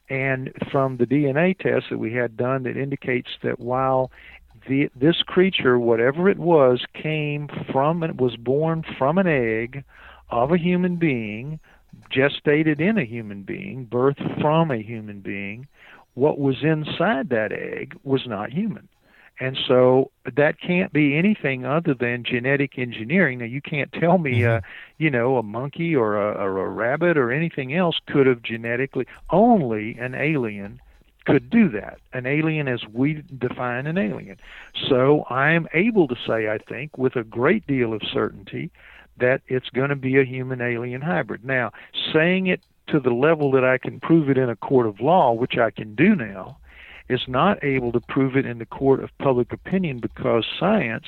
and 0.09 0.53
from 0.71 0.97
the 0.97 1.07
DNA 1.07 1.59
test 1.59 1.87
that 1.91 1.99
we 1.99 2.13
had 2.13 2.37
done 2.37 2.63
that 2.65 2.77
indicates 2.77 3.31
that 3.43 3.61
while 3.61 4.11
the, 4.69 4.91
this 4.97 5.23
creature, 5.27 5.79
whatever 5.79 6.29
it 6.29 6.39
was, 6.39 6.85
came 6.95 7.49
from 7.71 8.03
and 8.03 8.19
was 8.19 8.37
born 8.37 8.85
from 8.99 9.19
an 9.19 9.27
egg 9.27 9.85
of 10.31 10.53
a 10.53 10.59
human 10.59 10.97
being, 10.97 11.61
gestated 12.11 12.81
in 12.81 12.99
a 12.99 13.05
human 13.05 13.43
being, 13.43 13.87
birthed 13.87 14.41
from 14.41 14.71
a 14.71 14.83
human 14.83 15.21
being, 15.21 15.67
what 16.15 16.39
was 16.39 16.63
inside 16.63 17.29
that 17.31 17.53
egg 17.53 17.99
was 18.03 18.27
not 18.27 18.53
human. 18.53 18.89
And 19.41 19.59
so 19.67 20.13
that 20.37 20.61
can't 20.61 20.93
be 20.93 21.17
anything 21.17 21.65
other 21.67 21.93
than 21.93 22.23
genetic 22.23 22.79
engineering. 22.79 23.41
Now 23.41 23.47
you 23.47 23.61
can't 23.61 23.93
tell 23.93 24.19
me, 24.19 24.45
uh, 24.45 24.61
you 24.99 25.11
know, 25.11 25.39
a 25.39 25.43
monkey 25.43 25.97
or 25.97 26.17
a, 26.17 26.35
or 26.35 26.65
a 26.65 26.71
rabbit 26.71 27.19
or 27.19 27.33
anything 27.33 27.75
else 27.75 27.99
could 28.07 28.29
have 28.29 28.43
genetically. 28.43 29.07
Only 29.31 29.97
an 29.99 30.15
alien 30.15 30.81
could 31.25 31.51
do 31.51 31.69
that. 31.71 31.99
An 32.13 32.27
alien 32.27 32.69
as 32.69 32.87
we 32.93 33.25
define 33.37 33.89
an 33.89 33.99
alien. 33.99 34.37
So 34.89 35.25
I'm 35.31 35.67
able 35.75 36.07
to 36.09 36.17
say, 36.27 36.49
I 36.49 36.59
think, 36.59 36.97
with 36.97 37.17
a 37.17 37.25
great 37.25 37.67
deal 37.67 37.93
of 37.93 38.03
certainty, 38.13 38.71
that 39.17 39.43
it's 39.49 39.71
going 39.71 39.91
to 39.91 39.97
be 39.97 40.19
a 40.19 40.25
human 40.25 40.61
alien 40.61 41.01
hybrid. 41.01 41.45
Now, 41.45 41.73
saying 42.13 42.47
it 42.47 42.61
to 42.89 43.01
the 43.01 43.11
level 43.11 43.51
that 43.53 43.65
I 43.65 43.79
can 43.79 44.01
prove 44.01 44.29
it 44.29 44.39
in 44.39 44.49
a 44.49 44.57
court 44.57 44.87
of 44.87 45.01
law, 45.01 45.33
which 45.33 45.57
I 45.59 45.71
can 45.71 45.95
do 45.95 46.15
now, 46.15 46.59
is 47.09 47.23
not 47.29 47.63
able 47.63 47.93
to 47.93 48.01
prove 48.01 48.37
it 48.37 48.47
in 48.47 48.59
the 48.59 48.67
court 48.67 49.03
of 49.03 49.11
public 49.19 49.53
opinion 49.53 49.99
because 49.99 50.47
science 50.59 51.07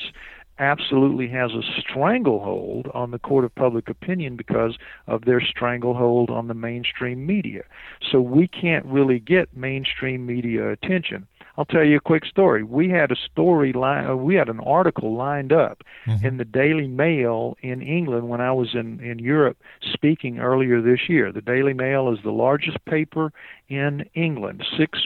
absolutely 0.58 1.28
has 1.28 1.52
a 1.52 1.62
stranglehold 1.78 2.88
on 2.94 3.10
the 3.10 3.18
court 3.18 3.44
of 3.44 3.54
public 3.54 3.88
opinion 3.88 4.36
because 4.36 4.76
of 5.06 5.24
their 5.24 5.40
stranglehold 5.40 6.30
on 6.30 6.48
the 6.48 6.54
mainstream 6.54 7.26
media. 7.26 7.62
So 8.10 8.20
we 8.20 8.48
can't 8.48 8.86
really 8.86 9.18
get 9.18 9.54
mainstream 9.54 10.24
media 10.24 10.70
attention. 10.70 11.26
I'll 11.58 11.64
tell 11.64 11.84
you 11.84 11.96
a 11.96 12.00
quick 12.00 12.24
story. 12.26 12.62
We 12.62 12.90
had 12.90 13.10
a 13.10 13.16
story 13.16 13.72
line, 13.72 14.06
uh, 14.06 14.16
we 14.16 14.34
had 14.34 14.48
an 14.48 14.60
article 14.60 15.14
lined 15.14 15.52
up 15.52 15.82
in 16.22 16.36
the 16.36 16.44
Daily 16.44 16.86
Mail 16.86 17.56
in 17.62 17.82
England 17.82 18.28
when 18.28 18.40
I 18.40 18.52
was 18.52 18.74
in 18.74 19.00
in 19.00 19.18
Europe 19.18 19.56
speaking 19.92 20.38
earlier 20.38 20.80
this 20.80 21.08
year. 21.08 21.32
The 21.32 21.40
Daily 21.40 21.72
Mail 21.72 22.12
is 22.12 22.18
the 22.22 22.30
largest 22.30 22.84
paper 22.84 23.32
in 23.68 24.08
England. 24.14 24.64
Six, 24.78 25.00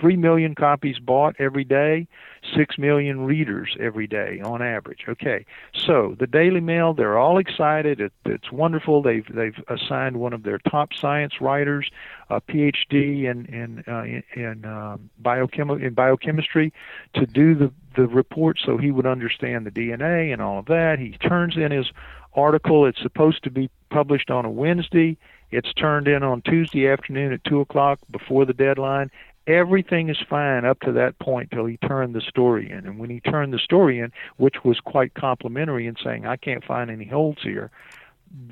three 0.00 0.16
million 0.16 0.54
copies 0.54 0.98
bought 0.98 1.36
every 1.38 1.64
day, 1.64 2.06
six 2.54 2.78
million 2.78 3.20
readers 3.20 3.76
every 3.80 4.06
day 4.06 4.40
on 4.44 4.62
average. 4.62 5.04
Okay, 5.08 5.46
so 5.74 6.14
the 6.18 6.26
Daily 6.26 6.60
Mail, 6.60 6.94
they're 6.94 7.18
all 7.18 7.38
excited. 7.38 8.00
It, 8.00 8.12
it's 8.24 8.52
wonderful. 8.52 9.02
They've 9.02 9.26
they've 9.28 9.56
assigned 9.68 10.16
one 10.18 10.32
of 10.32 10.42
their 10.42 10.58
top 10.58 10.90
science 10.94 11.40
writers, 11.40 11.90
a 12.30 12.40
PhD 12.40 13.24
in 13.24 13.46
in 13.46 13.84
uh, 13.88 14.02
in, 14.02 14.22
in 14.34 14.64
um, 14.64 15.10
biochemi- 15.22 15.82
in 15.82 15.94
biochemistry, 15.94 16.72
to 17.14 17.26
do 17.26 17.54
the 17.54 17.72
the 17.96 18.06
report 18.06 18.58
so 18.64 18.76
he 18.76 18.90
would 18.90 19.06
understand 19.06 19.66
the 19.66 19.70
DNA 19.70 20.32
and 20.32 20.42
all 20.42 20.58
of 20.58 20.66
that. 20.66 20.98
He 20.98 21.12
turns 21.12 21.56
in 21.56 21.70
his 21.72 21.90
article. 22.34 22.86
It's 22.86 23.00
supposed 23.00 23.42
to 23.44 23.50
be 23.50 23.70
published 23.90 24.30
on 24.30 24.44
a 24.44 24.50
Wednesday. 24.50 25.16
It's 25.50 25.72
turned 25.74 26.08
in 26.08 26.22
on 26.22 26.42
Tuesday 26.42 26.88
afternoon 26.88 27.32
at 27.32 27.44
two 27.44 27.60
o'clock 27.60 28.00
before 28.10 28.44
the 28.44 28.52
deadline. 28.52 29.10
Everything 29.46 30.08
is 30.08 30.18
fine 30.28 30.64
up 30.64 30.80
to 30.80 30.92
that 30.92 31.18
point 31.20 31.50
till 31.52 31.66
he 31.66 31.76
turned 31.76 32.14
the 32.14 32.20
story 32.20 32.70
in. 32.70 32.86
And 32.86 32.98
when 32.98 33.10
he 33.10 33.20
turned 33.20 33.52
the 33.52 33.58
story 33.58 34.00
in, 34.00 34.12
which 34.36 34.64
was 34.64 34.80
quite 34.80 35.14
complimentary 35.14 35.86
in 35.86 35.96
saying, 36.02 36.26
I 36.26 36.36
can't 36.36 36.64
find 36.64 36.90
any 36.90 37.06
holes 37.06 37.38
here, 37.42 37.70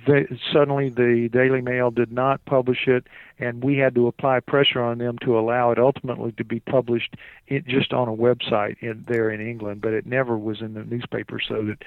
they, 0.06 0.26
suddenly 0.52 0.88
the 0.88 1.28
Daily 1.32 1.60
Mail 1.60 1.90
did 1.90 2.12
not 2.12 2.44
publish 2.44 2.86
it, 2.86 3.06
and 3.38 3.62
we 3.62 3.78
had 3.78 3.94
to 3.96 4.06
apply 4.06 4.40
pressure 4.40 4.82
on 4.82 4.98
them 4.98 5.18
to 5.18 5.38
allow 5.38 5.72
it 5.72 5.78
ultimately 5.78 6.32
to 6.32 6.44
be 6.44 6.60
published 6.60 7.16
in, 7.48 7.64
just 7.66 7.92
on 7.92 8.08
a 8.08 8.12
website 8.12 8.76
in, 8.80 9.04
there 9.08 9.30
in 9.30 9.40
England, 9.40 9.80
but 9.80 9.92
it 9.92 10.06
never 10.06 10.38
was 10.38 10.60
in 10.60 10.74
the 10.74 10.84
newspaper 10.84 11.40
so 11.40 11.62
that 11.62 11.82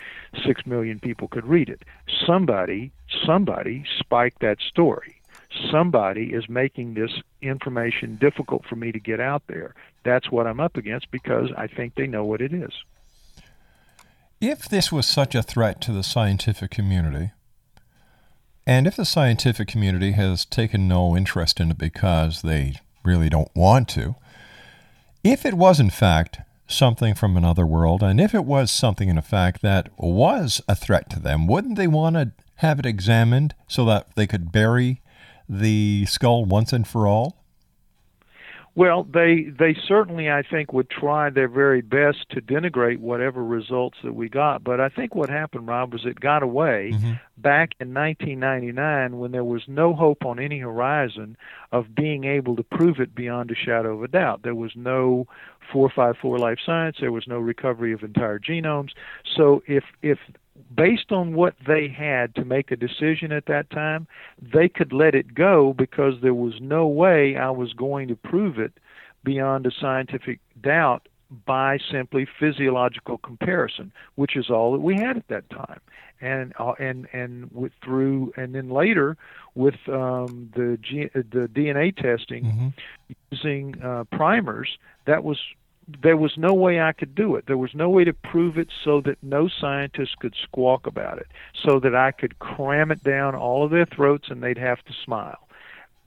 six 0.45 0.65
million 0.65 0.99
people 0.99 1.27
could 1.27 1.45
read 1.45 1.69
it. 1.69 1.83
Somebody, 2.25 2.91
somebody 3.25 3.85
spiked 3.99 4.41
that 4.41 4.59
story. 4.59 5.16
Somebody 5.71 6.33
is 6.33 6.49
making 6.49 6.93
this 6.93 7.11
information 7.41 8.17
difficult 8.17 8.65
for 8.65 8.75
me 8.75 8.91
to 8.91 8.99
get 8.99 9.19
out 9.19 9.43
there. 9.47 9.73
That's 10.03 10.31
what 10.31 10.47
I'm 10.47 10.59
up 10.59 10.77
against 10.77 11.09
because 11.11 11.49
I 11.57 11.67
think 11.67 11.95
they 11.95 12.07
know 12.07 12.25
what 12.25 12.41
it 12.41 12.53
is. 12.53 12.71
If 14.39 14.69
this 14.69 14.91
was 14.91 15.07
such 15.07 15.33
a 15.33 15.41
threat 15.41 15.81
to 15.81 15.91
the 15.91 16.03
scientific 16.03 16.69
community, 16.69 17.31
and 18.67 18.85
if 18.85 18.95
the 18.95 19.05
scientific 19.05 19.67
community 19.67 20.11
has 20.11 20.45
taken 20.45 20.87
no 20.87 21.15
interest 21.15 21.59
in 21.59 21.71
it 21.71 21.77
because 21.77 22.41
they 22.41 22.75
really 23.03 23.29
don't 23.29 23.49
want 23.55 23.87
to, 23.89 24.15
if 25.23 25.45
it 25.45 25.55
was 25.55 25.79
in 25.79 25.89
fact 25.89 26.39
something 26.67 27.15
from 27.15 27.37
another 27.37 27.65
world, 27.65 28.03
and 28.03 28.19
if 28.19 28.35
it 28.35 28.45
was 28.45 28.69
something 28.69 29.09
in 29.09 29.21
fact 29.21 29.61
that 29.61 29.89
was 29.97 30.61
a 30.67 30.75
threat 30.75 31.09
to 31.09 31.19
them, 31.19 31.47
wouldn't 31.47 31.77
they 31.77 31.87
want 31.87 32.15
to 32.15 32.31
have 32.57 32.79
it 32.79 32.85
examined 32.85 33.55
so 33.67 33.85
that 33.85 34.13
they 34.15 34.27
could 34.27 34.51
bury 34.51 35.01
the 35.49 36.05
skull 36.07 36.45
once 36.45 36.73
and 36.73 36.87
for 36.87 37.07
all? 37.07 37.37
Well, 38.77 39.05
they 39.05 39.45
they 39.45 39.75
certainly 39.87 40.29
I 40.29 40.43
think 40.43 40.71
would 40.71 40.91
try 40.91 41.31
their 41.31 41.47
very 41.47 41.81
best 41.81 42.29
to 42.29 42.41
denigrate 42.41 42.99
whatever 42.99 43.43
results 43.43 43.97
that 44.03 44.13
we 44.13 44.29
got. 44.29 44.63
But 44.63 44.79
I 44.79 44.87
think 44.87 45.15
what 45.15 45.31
happened, 45.31 45.67
Rob, 45.67 45.93
was 45.93 46.05
it 46.05 46.19
got 46.19 46.43
away 46.43 46.91
mm-hmm. 46.93 47.13
back 47.37 47.71
in 47.79 47.91
1999 47.95 49.17
when 49.17 49.31
there 49.31 49.43
was 49.43 49.63
no 49.67 49.95
hope 49.95 50.23
on 50.23 50.37
any 50.37 50.59
horizon 50.59 51.37
of 51.71 51.95
being 51.95 52.25
able 52.25 52.55
to 52.55 52.61
prove 52.61 52.99
it 52.99 53.15
beyond 53.15 53.49
a 53.49 53.55
shadow 53.55 53.95
of 53.95 54.03
a 54.03 54.07
doubt. 54.07 54.43
There 54.43 54.53
was 54.53 54.73
no 54.75 55.25
454 55.73 56.37
life 56.37 56.59
science. 56.63 56.97
There 56.99 57.11
was 57.11 57.27
no 57.27 57.39
recovery 57.39 57.93
of 57.93 58.03
entire 58.03 58.37
genomes. 58.37 58.91
So 59.35 59.63
if 59.65 59.85
if 60.03 60.19
based 60.73 61.11
on 61.11 61.33
what 61.33 61.55
they 61.65 61.87
had 61.87 62.35
to 62.35 62.45
make 62.45 62.71
a 62.71 62.75
decision 62.75 63.31
at 63.31 63.45
that 63.45 63.69
time, 63.69 64.07
they 64.41 64.69
could 64.69 64.93
let 64.93 65.15
it 65.15 65.33
go 65.33 65.73
because 65.73 66.15
there 66.21 66.33
was 66.33 66.53
no 66.61 66.87
way 66.87 67.35
I 67.35 67.49
was 67.49 67.73
going 67.73 68.07
to 68.09 68.15
prove 68.15 68.59
it 68.59 68.73
beyond 69.23 69.65
a 69.65 69.71
scientific 69.71 70.39
doubt 70.61 71.07
by 71.45 71.77
simply 71.91 72.25
physiological 72.39 73.17
comparison, 73.17 73.91
which 74.15 74.35
is 74.37 74.49
all 74.49 74.71
that 74.71 74.79
we 74.79 74.95
had 74.95 75.17
at 75.17 75.27
that 75.27 75.49
time. 75.49 75.81
And 76.19 76.53
uh, 76.57 76.71
and 76.79 77.07
and 77.13 77.51
with 77.51 77.73
through 77.83 78.33
and 78.37 78.55
then 78.55 78.69
later 78.69 79.17
with 79.53 79.75
um, 79.87 80.49
the 80.55 80.79
G, 80.81 81.09
the 81.13 81.47
DNA 81.53 81.95
testing 81.95 82.43
mm-hmm. 82.43 82.67
using 83.29 83.79
uh, 83.83 84.05
primers, 84.11 84.79
that 85.05 85.23
was 85.23 85.39
there 85.87 86.17
was 86.17 86.37
no 86.37 86.53
way 86.53 86.81
I 86.81 86.91
could 86.91 87.15
do 87.15 87.35
it. 87.35 87.45
There 87.47 87.57
was 87.57 87.73
no 87.73 87.89
way 87.89 88.03
to 88.03 88.13
prove 88.13 88.57
it 88.57 88.69
so 88.83 89.01
that 89.01 89.21
no 89.23 89.47
scientist 89.47 90.19
could 90.19 90.35
squawk 90.35 90.85
about 90.85 91.17
it, 91.17 91.27
so 91.53 91.79
that 91.79 91.95
I 91.95 92.11
could 92.11 92.39
cram 92.39 92.91
it 92.91 93.03
down 93.03 93.35
all 93.35 93.63
of 93.63 93.71
their 93.71 93.85
throats 93.85 94.29
and 94.29 94.43
they'd 94.43 94.57
have 94.57 94.83
to 94.85 94.93
smile. 94.93 95.47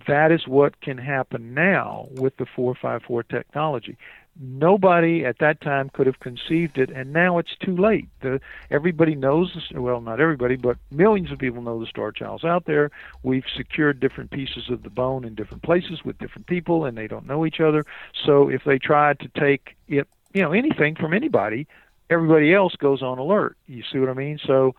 That 0.06 0.32
is 0.32 0.46
what 0.46 0.80
can 0.80 0.98
happen 0.98 1.54
now 1.54 2.08
with 2.12 2.36
the 2.36 2.46
454 2.46 3.22
technology 3.24 3.96
nobody 4.38 5.24
at 5.24 5.38
that 5.38 5.60
time 5.60 5.90
could 5.90 6.06
have 6.06 6.20
conceived 6.20 6.78
it 6.78 6.90
and 6.90 7.12
now 7.12 7.38
it's 7.38 7.54
too 7.60 7.76
late. 7.76 8.08
The, 8.20 8.40
everybody 8.70 9.14
knows 9.14 9.56
well 9.74 10.00
not 10.00 10.20
everybody 10.20 10.56
but 10.56 10.76
millions 10.90 11.30
of 11.30 11.38
people 11.38 11.62
know 11.62 11.80
the 11.80 11.86
star 11.86 12.12
child's 12.12 12.44
out 12.44 12.64
there. 12.66 12.90
We've 13.22 13.44
secured 13.56 14.00
different 14.00 14.30
pieces 14.30 14.70
of 14.70 14.82
the 14.82 14.90
bone 14.90 15.24
in 15.24 15.34
different 15.34 15.62
places 15.62 16.04
with 16.04 16.18
different 16.18 16.46
people 16.46 16.84
and 16.84 16.96
they 16.96 17.06
don't 17.06 17.26
know 17.26 17.44
each 17.44 17.60
other. 17.60 17.84
So 18.24 18.48
if 18.48 18.64
they 18.64 18.78
try 18.78 19.14
to 19.14 19.28
take 19.38 19.76
it 19.88 20.08
you 20.32 20.42
know 20.42 20.52
anything 20.52 20.94
from 20.94 21.12
anybody 21.12 21.66
everybody 22.08 22.52
else 22.52 22.74
goes 22.76 23.02
on 23.02 23.18
alert. 23.18 23.56
You 23.66 23.82
see 23.92 23.98
what 23.98 24.08
i 24.08 24.14
mean? 24.14 24.38
So 24.46 24.74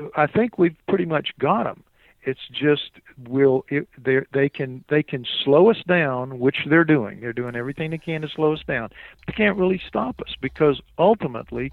uh, 0.00 0.08
i 0.16 0.26
think 0.26 0.58
we've 0.58 0.76
pretty 0.88 1.06
much 1.06 1.30
got 1.38 1.64
them 1.64 1.84
it's 2.26 2.40
just 2.50 2.90
will 3.28 3.64
it, 3.68 3.88
they 3.96 4.18
they 4.32 4.48
can 4.48 4.84
they 4.88 5.02
can 5.02 5.24
slow 5.44 5.70
us 5.70 5.80
down, 5.86 6.40
which 6.40 6.56
they're 6.68 6.84
doing. 6.84 7.20
They're 7.20 7.32
doing 7.32 7.54
everything 7.54 7.90
they 7.90 7.98
can 7.98 8.22
to 8.22 8.28
slow 8.28 8.52
us 8.52 8.62
down. 8.66 8.90
They 9.26 9.32
can't 9.32 9.56
really 9.56 9.80
stop 9.86 10.20
us 10.20 10.34
because 10.42 10.80
ultimately 10.98 11.72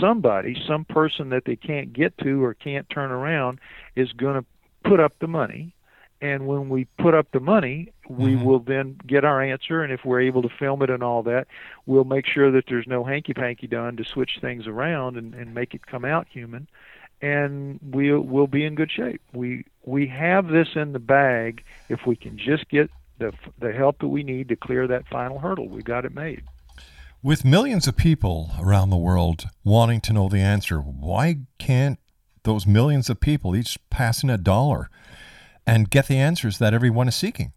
somebody, 0.00 0.56
some 0.66 0.86
person 0.86 1.28
that 1.28 1.44
they 1.44 1.54
can't 1.54 1.92
get 1.92 2.16
to 2.18 2.42
or 2.42 2.54
can't 2.54 2.88
turn 2.88 3.10
around, 3.10 3.60
is 3.94 4.10
going 4.12 4.40
to 4.40 4.44
put 4.88 5.00
up 5.00 5.12
the 5.20 5.28
money. 5.28 5.74
And 6.22 6.46
when 6.46 6.68
we 6.68 6.86
put 6.98 7.14
up 7.14 7.28
the 7.32 7.40
money, 7.40 7.92
we 8.08 8.34
mm-hmm. 8.34 8.44
will 8.44 8.58
then 8.58 8.98
get 9.06 9.24
our 9.24 9.42
answer. 9.42 9.82
And 9.82 9.92
if 9.92 10.04
we're 10.04 10.20
able 10.20 10.42
to 10.42 10.50
film 10.58 10.82
it 10.82 10.90
and 10.90 11.02
all 11.02 11.22
that, 11.22 11.46
we'll 11.86 12.04
make 12.04 12.26
sure 12.26 12.50
that 12.50 12.64
there's 12.68 12.86
no 12.86 13.04
hanky 13.04 13.32
panky 13.32 13.66
done 13.66 13.96
to 13.96 14.04
switch 14.04 14.32
things 14.40 14.66
around 14.66 15.16
and, 15.16 15.34
and 15.34 15.54
make 15.54 15.74
it 15.74 15.86
come 15.86 16.04
out 16.04 16.26
human 16.30 16.68
and 17.22 17.78
we'll 17.82 18.20
we'll 18.20 18.46
be 18.46 18.64
in 18.64 18.74
good 18.74 18.90
shape. 18.90 19.20
We 19.32 19.64
we 19.84 20.06
have 20.08 20.48
this 20.48 20.68
in 20.74 20.92
the 20.92 20.98
bag 20.98 21.64
if 21.88 22.06
we 22.06 22.16
can 22.16 22.38
just 22.38 22.68
get 22.68 22.90
the 23.18 23.32
the 23.58 23.72
help 23.72 23.98
that 24.00 24.08
we 24.08 24.22
need 24.22 24.48
to 24.48 24.56
clear 24.56 24.86
that 24.86 25.06
final 25.08 25.38
hurdle. 25.38 25.68
We 25.68 25.82
got 25.82 26.04
it 26.04 26.14
made. 26.14 26.42
With 27.22 27.44
millions 27.44 27.86
of 27.86 27.96
people 27.96 28.52
around 28.58 28.88
the 28.88 28.96
world 28.96 29.44
wanting 29.62 30.00
to 30.02 30.12
know 30.14 30.28
the 30.28 30.38
answer, 30.38 30.78
why 30.78 31.40
can't 31.58 31.98
those 32.44 32.66
millions 32.66 33.10
of 33.10 33.20
people 33.20 33.54
each 33.54 33.78
pass 33.90 34.22
in 34.22 34.30
a 34.30 34.38
dollar 34.38 34.88
and 35.66 35.90
get 35.90 36.06
the 36.06 36.16
answers 36.16 36.56
that 36.58 36.72
everyone 36.72 37.08
is 37.08 37.14
seeking? 37.14 37.52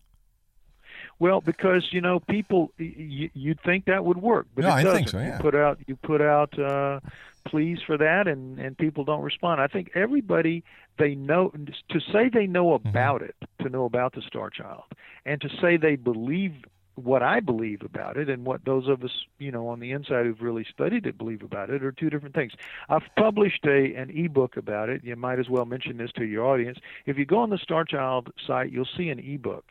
Well, 1.19 1.41
because 1.41 1.91
you 1.91 2.01
know 2.01 2.19
people, 2.19 2.71
you, 2.77 3.29
would 3.35 3.61
think 3.61 3.85
that 3.85 4.03
would 4.05 4.17
work, 4.17 4.47
but 4.55 4.63
no, 4.63 4.75
it 4.75 4.83
doesn't. 4.83 4.87
I 4.87 4.93
think 4.95 5.09
so. 5.09 5.19
Yeah. 5.19 5.37
You 5.37 5.41
put 5.41 5.55
out 5.55 5.79
you 5.87 5.95
put 5.95 6.21
out 6.21 6.59
uh, 6.59 6.99
pleas 7.45 7.79
for 7.85 7.97
that, 7.97 8.27
and 8.27 8.59
and 8.59 8.77
people 8.77 9.03
don't 9.03 9.21
respond. 9.21 9.61
I 9.61 9.67
think 9.67 9.91
everybody 9.95 10.63
they 10.97 11.15
know 11.15 11.49
to 11.49 11.99
say 12.11 12.29
they 12.29 12.47
know 12.47 12.77
mm-hmm. 12.77 12.87
about 12.87 13.21
mm-hmm. 13.21 13.43
it, 13.43 13.63
to 13.63 13.69
know 13.69 13.85
about 13.85 14.13
the 14.13 14.21
Star 14.21 14.49
Child, 14.49 14.83
and 15.25 15.39
to 15.41 15.49
say 15.61 15.77
they 15.77 15.95
believe 15.95 16.53
what 16.95 17.23
I 17.23 17.39
believe 17.39 17.81
about 17.81 18.17
it 18.17 18.29
and 18.29 18.45
what 18.45 18.65
those 18.65 18.87
of 18.87 19.03
us, 19.03 19.25
you 19.39 19.51
know, 19.51 19.67
on 19.69 19.79
the 19.79 19.91
inside 19.91 20.25
who've 20.25 20.41
really 20.41 20.65
studied 20.71 21.07
it 21.07 21.17
believe 21.17 21.41
about 21.41 21.69
it 21.71 21.83
are 21.83 21.91
two 21.91 22.09
different 22.09 22.35
things. 22.35 22.53
I've 22.87 23.03
published 23.17 23.65
a 23.65 23.95
an 23.95 24.11
ebook 24.11 24.57
about 24.57 24.89
it. 24.89 25.03
You 25.03 25.15
might 25.15 25.39
as 25.39 25.49
well 25.49 25.65
mention 25.65 25.97
this 25.97 26.11
to 26.13 26.25
your 26.25 26.45
audience. 26.45 26.77
If 27.05 27.17
you 27.17 27.25
go 27.25 27.39
on 27.39 27.49
the 27.49 27.57
Star 27.57 27.83
Child 27.83 28.31
site, 28.45 28.71
you'll 28.71 28.87
see 28.97 29.09
an 29.09 29.19
ebook. 29.19 29.65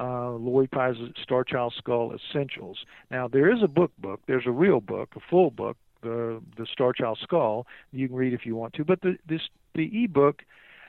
Uh, 0.00 0.32
Lloyd 0.32 0.70
Pye's 0.72 0.96
Star 1.22 1.44
Child 1.44 1.72
Skull 1.78 2.12
Essentials. 2.12 2.78
Now 3.10 3.28
there 3.28 3.52
is 3.52 3.62
a 3.62 3.68
book 3.68 3.92
book. 3.98 4.20
There's 4.26 4.46
a 4.46 4.50
real 4.50 4.80
book, 4.80 5.10
a 5.16 5.20
full 5.30 5.50
book 5.50 5.76
the 6.04 6.40
the 6.56 6.66
Star 6.66 6.92
Child 6.92 7.18
Skull. 7.22 7.66
You 7.92 8.06
can 8.06 8.16
read 8.16 8.32
if 8.32 8.46
you 8.46 8.54
want 8.54 8.74
to, 8.74 8.84
but 8.84 9.00
the 9.00 9.16
this 9.28 9.40
the 9.74 10.04
ebook 10.04 10.42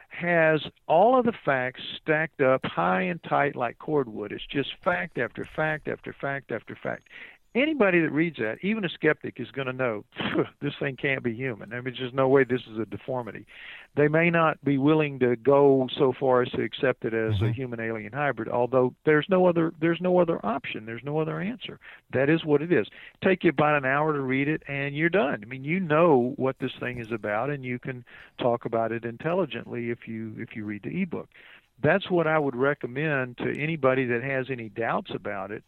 has 0.09 0.61
all 0.87 1.17
of 1.17 1.25
the 1.25 1.33
facts 1.43 1.81
stacked 2.01 2.39
up 2.39 2.61
high 2.63 3.01
and 3.01 3.21
tight 3.23 3.55
like 3.55 3.79
cordwood. 3.79 4.31
It's 4.31 4.45
just 4.45 4.69
fact 4.83 5.17
after 5.17 5.47
fact 5.55 5.87
after 5.87 6.13
fact 6.13 6.51
after 6.51 6.75
fact 6.75 7.07
anybody 7.55 8.01
that 8.01 8.11
reads 8.11 8.37
that, 8.37 8.57
even 8.61 8.85
a 8.85 8.89
skeptic, 8.89 9.39
is 9.39 9.49
going 9.51 9.67
to 9.67 9.73
know 9.73 10.03
this 10.61 10.73
thing 10.79 10.97
can't 10.97 11.23
be 11.23 11.33
human. 11.33 11.71
I 11.71 11.75
mean, 11.75 11.85
there's 11.85 11.97
just 11.97 12.13
no 12.13 12.27
way 12.27 12.43
this 12.43 12.61
is 12.71 12.77
a 12.77 12.85
deformity. 12.85 13.45
They 13.95 14.09
may 14.09 14.29
not 14.29 14.63
be 14.63 14.77
willing 14.77 15.19
to 15.19 15.35
go 15.37 15.87
so 15.97 16.13
far 16.19 16.41
as 16.41 16.51
to 16.51 16.61
accept 16.61 17.05
it 17.05 17.13
as 17.13 17.35
mm-hmm. 17.35 17.45
a 17.45 17.53
human 17.53 17.79
alien 17.79 18.11
hybrid, 18.11 18.49
although 18.49 18.93
there's 19.05 19.25
no 19.29 19.47
other 19.47 19.73
there's 19.79 20.01
no 20.01 20.19
other 20.19 20.45
option. 20.45 20.85
There's 20.85 21.03
no 21.03 21.19
other 21.19 21.39
answer. 21.39 21.79
That 22.11 22.29
is 22.29 22.43
what 22.43 22.61
it 22.61 22.71
is. 22.71 22.87
Take 23.23 23.43
you 23.43 23.51
about 23.51 23.77
an 23.77 23.85
hour 23.85 24.13
to 24.13 24.19
read 24.19 24.49
it, 24.49 24.63
and 24.67 24.95
you're 24.95 25.09
done. 25.09 25.41
I 25.41 25.45
mean, 25.45 25.63
you 25.63 25.79
know 25.79 26.33
what 26.35 26.59
this 26.59 26.73
thing 26.79 26.99
is 26.99 27.11
about, 27.11 27.49
and 27.49 27.63
you 27.63 27.79
can 27.79 28.03
talk 28.39 28.65
about 28.65 28.91
it 28.91 29.05
intelligently 29.05 29.89
if 29.89 30.07
you 30.07 30.35
if 30.37 30.55
you 30.55 30.65
read 30.65 30.83
the 30.83 31.01
ebook. 31.01 31.29
That's 31.81 32.09
what 32.09 32.27
I 32.27 32.39
would 32.39 32.55
recommend 32.55 33.37
to 33.37 33.53
anybody 33.57 34.05
that 34.05 34.23
has 34.23 34.47
any 34.49 34.69
doubts 34.69 35.11
about 35.13 35.51
it 35.51 35.63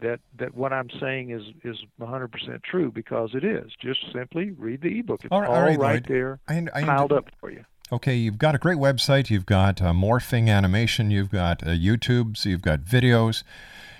that 0.00 0.20
that 0.38 0.54
what 0.54 0.72
I'm 0.72 0.88
saying 1.00 1.30
is 1.30 1.42
is 1.64 1.76
100% 2.00 2.62
true 2.62 2.90
because 2.90 3.30
it 3.34 3.44
is. 3.44 3.70
Just 3.80 4.00
simply 4.12 4.52
read 4.52 4.82
the 4.82 5.00
ebook. 5.00 5.24
It's 5.24 5.32
all, 5.32 5.44
all 5.44 5.62
right, 5.62 5.78
right 5.78 6.06
there, 6.06 6.38
I, 6.48 6.66
I, 6.74 6.82
piled 6.82 7.12
up 7.12 7.30
for 7.40 7.50
you. 7.50 7.64
Okay, 7.92 8.14
you've 8.14 8.38
got 8.38 8.54
a 8.54 8.58
great 8.58 8.78
website. 8.78 9.30
You've 9.30 9.46
got 9.46 9.82
uh, 9.82 9.92
morphing 9.92 10.48
animation. 10.48 11.10
You've 11.10 11.30
got 11.30 11.64
uh, 11.64 11.70
YouTube. 11.70 12.36
So 12.36 12.48
you've 12.48 12.62
got 12.62 12.80
videos. 12.80 13.42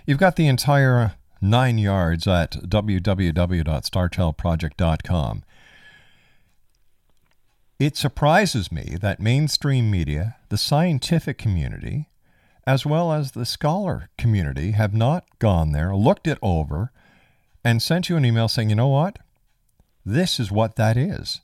You've 0.06 0.18
got 0.18 0.36
the 0.36 0.46
entire 0.46 1.14
nine 1.40 1.78
yards 1.78 2.28
at 2.28 2.52
www.starchildproject.com. 2.52 5.42
It 7.78 7.96
surprises 7.96 8.70
me 8.70 8.98
that 9.00 9.20
mainstream 9.20 9.90
media, 9.90 10.36
the 10.50 10.58
scientific 10.58 11.38
community, 11.38 12.10
as 12.66 12.84
well 12.86 13.12
as 13.12 13.32
the 13.32 13.46
scholar 13.46 14.08
community 14.18 14.72
have 14.72 14.94
not 14.94 15.24
gone 15.38 15.72
there, 15.72 15.94
looked 15.94 16.26
it 16.26 16.38
over, 16.42 16.92
and 17.64 17.82
sent 17.82 18.08
you 18.08 18.16
an 18.16 18.24
email 18.24 18.48
saying, 18.48 18.70
you 18.70 18.76
know 18.76 18.88
what? 18.88 19.18
This 20.04 20.40
is 20.40 20.50
what 20.50 20.76
that 20.76 20.96
is. 20.96 21.40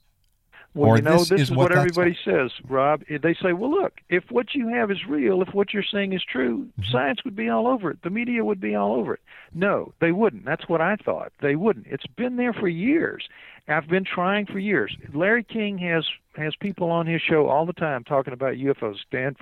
Well, 0.76 0.90
or 0.90 0.96
you 0.96 1.02
know, 1.02 1.18
this, 1.18 1.28
this, 1.30 1.40
is, 1.42 1.50
what, 1.50 1.58
what 1.58 1.68
that's- 1.70 1.90
everybody 1.98 2.18
says, 2.24 2.52
Rob. 2.68 3.02
They 3.08 3.34
say, 3.34 3.52
well, 3.52 3.70
look, 3.70 3.94
if 4.08 4.30
what 4.30 4.54
you 4.54 4.68
have 4.68 4.90
is 4.90 5.06
real, 5.06 5.42
if 5.42 5.54
what 5.54 5.72
you're 5.74 5.82
saying 5.82 6.12
is 6.12 6.22
true, 6.22 6.68
Mm-hmm. 6.80 6.92
science 6.92 7.24
would 7.24 7.34
be 7.36 7.48
all 7.48 7.66
over 7.66 7.90
it. 7.90 8.02
The 8.02 8.10
media 8.10 8.44
would 8.44 8.60
be 8.60 8.74
all 8.74 8.94
over 8.94 9.14
it. 9.14 9.20
No, 9.54 9.92
they 10.00 10.12
wouldn't. 10.12 10.44
That's 10.44 10.68
what 10.68 10.80
I 10.80 10.96
thought. 10.96 11.32
They 11.40 11.56
wouldn't. 11.56 11.86
It's 11.88 12.06
been 12.06 12.36
there 12.36 12.52
for 12.52 12.68
years. 12.68 13.26
I've 13.68 13.88
been 13.88 14.04
trying 14.04 14.46
for 14.46 14.58
years. 14.60 14.96
Larry 15.12 15.42
King 15.42 15.78
has 15.78 16.04
has 16.36 16.54
people 16.54 16.90
on 16.90 17.06
his 17.06 17.20
show 17.22 17.48
all 17.48 17.66
the 17.66 17.72
time 17.72 18.04
talking 18.04 18.32
about 18.32 18.54
UFOs. 18.54 18.98
Stan 19.08 19.34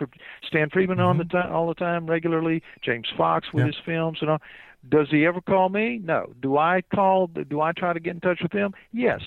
Stan 0.47 0.70
Friedman 0.70 1.01
on 1.01 1.18
the 1.18 1.24
time 1.24 1.53
all 1.53 1.66
the 1.68 1.74
time 1.74 2.07
regularly. 2.07 2.62
James 2.80 3.09
Fox 3.16 3.53
with 3.53 3.64
Mm-hmm. 3.64 3.68
Yeah. 3.70 3.76
his 3.76 3.85
films 3.85 4.18
and 4.22 4.30
all. 4.30 4.41
Does 4.89 5.09
he 5.11 5.26
ever 5.26 5.41
call 5.41 5.68
me? 5.70 5.99
No. 6.03 6.32
Do 6.41 6.57
I 6.59 6.82
call? 6.95 7.26
Do 7.26 7.61
I 7.61 7.72
try 7.72 7.93
to 7.93 8.01
get 8.01 8.14
in 8.14 8.20
touch 8.20 8.41
with 8.43 8.53
him? 8.53 8.72
Yes. 8.93 9.20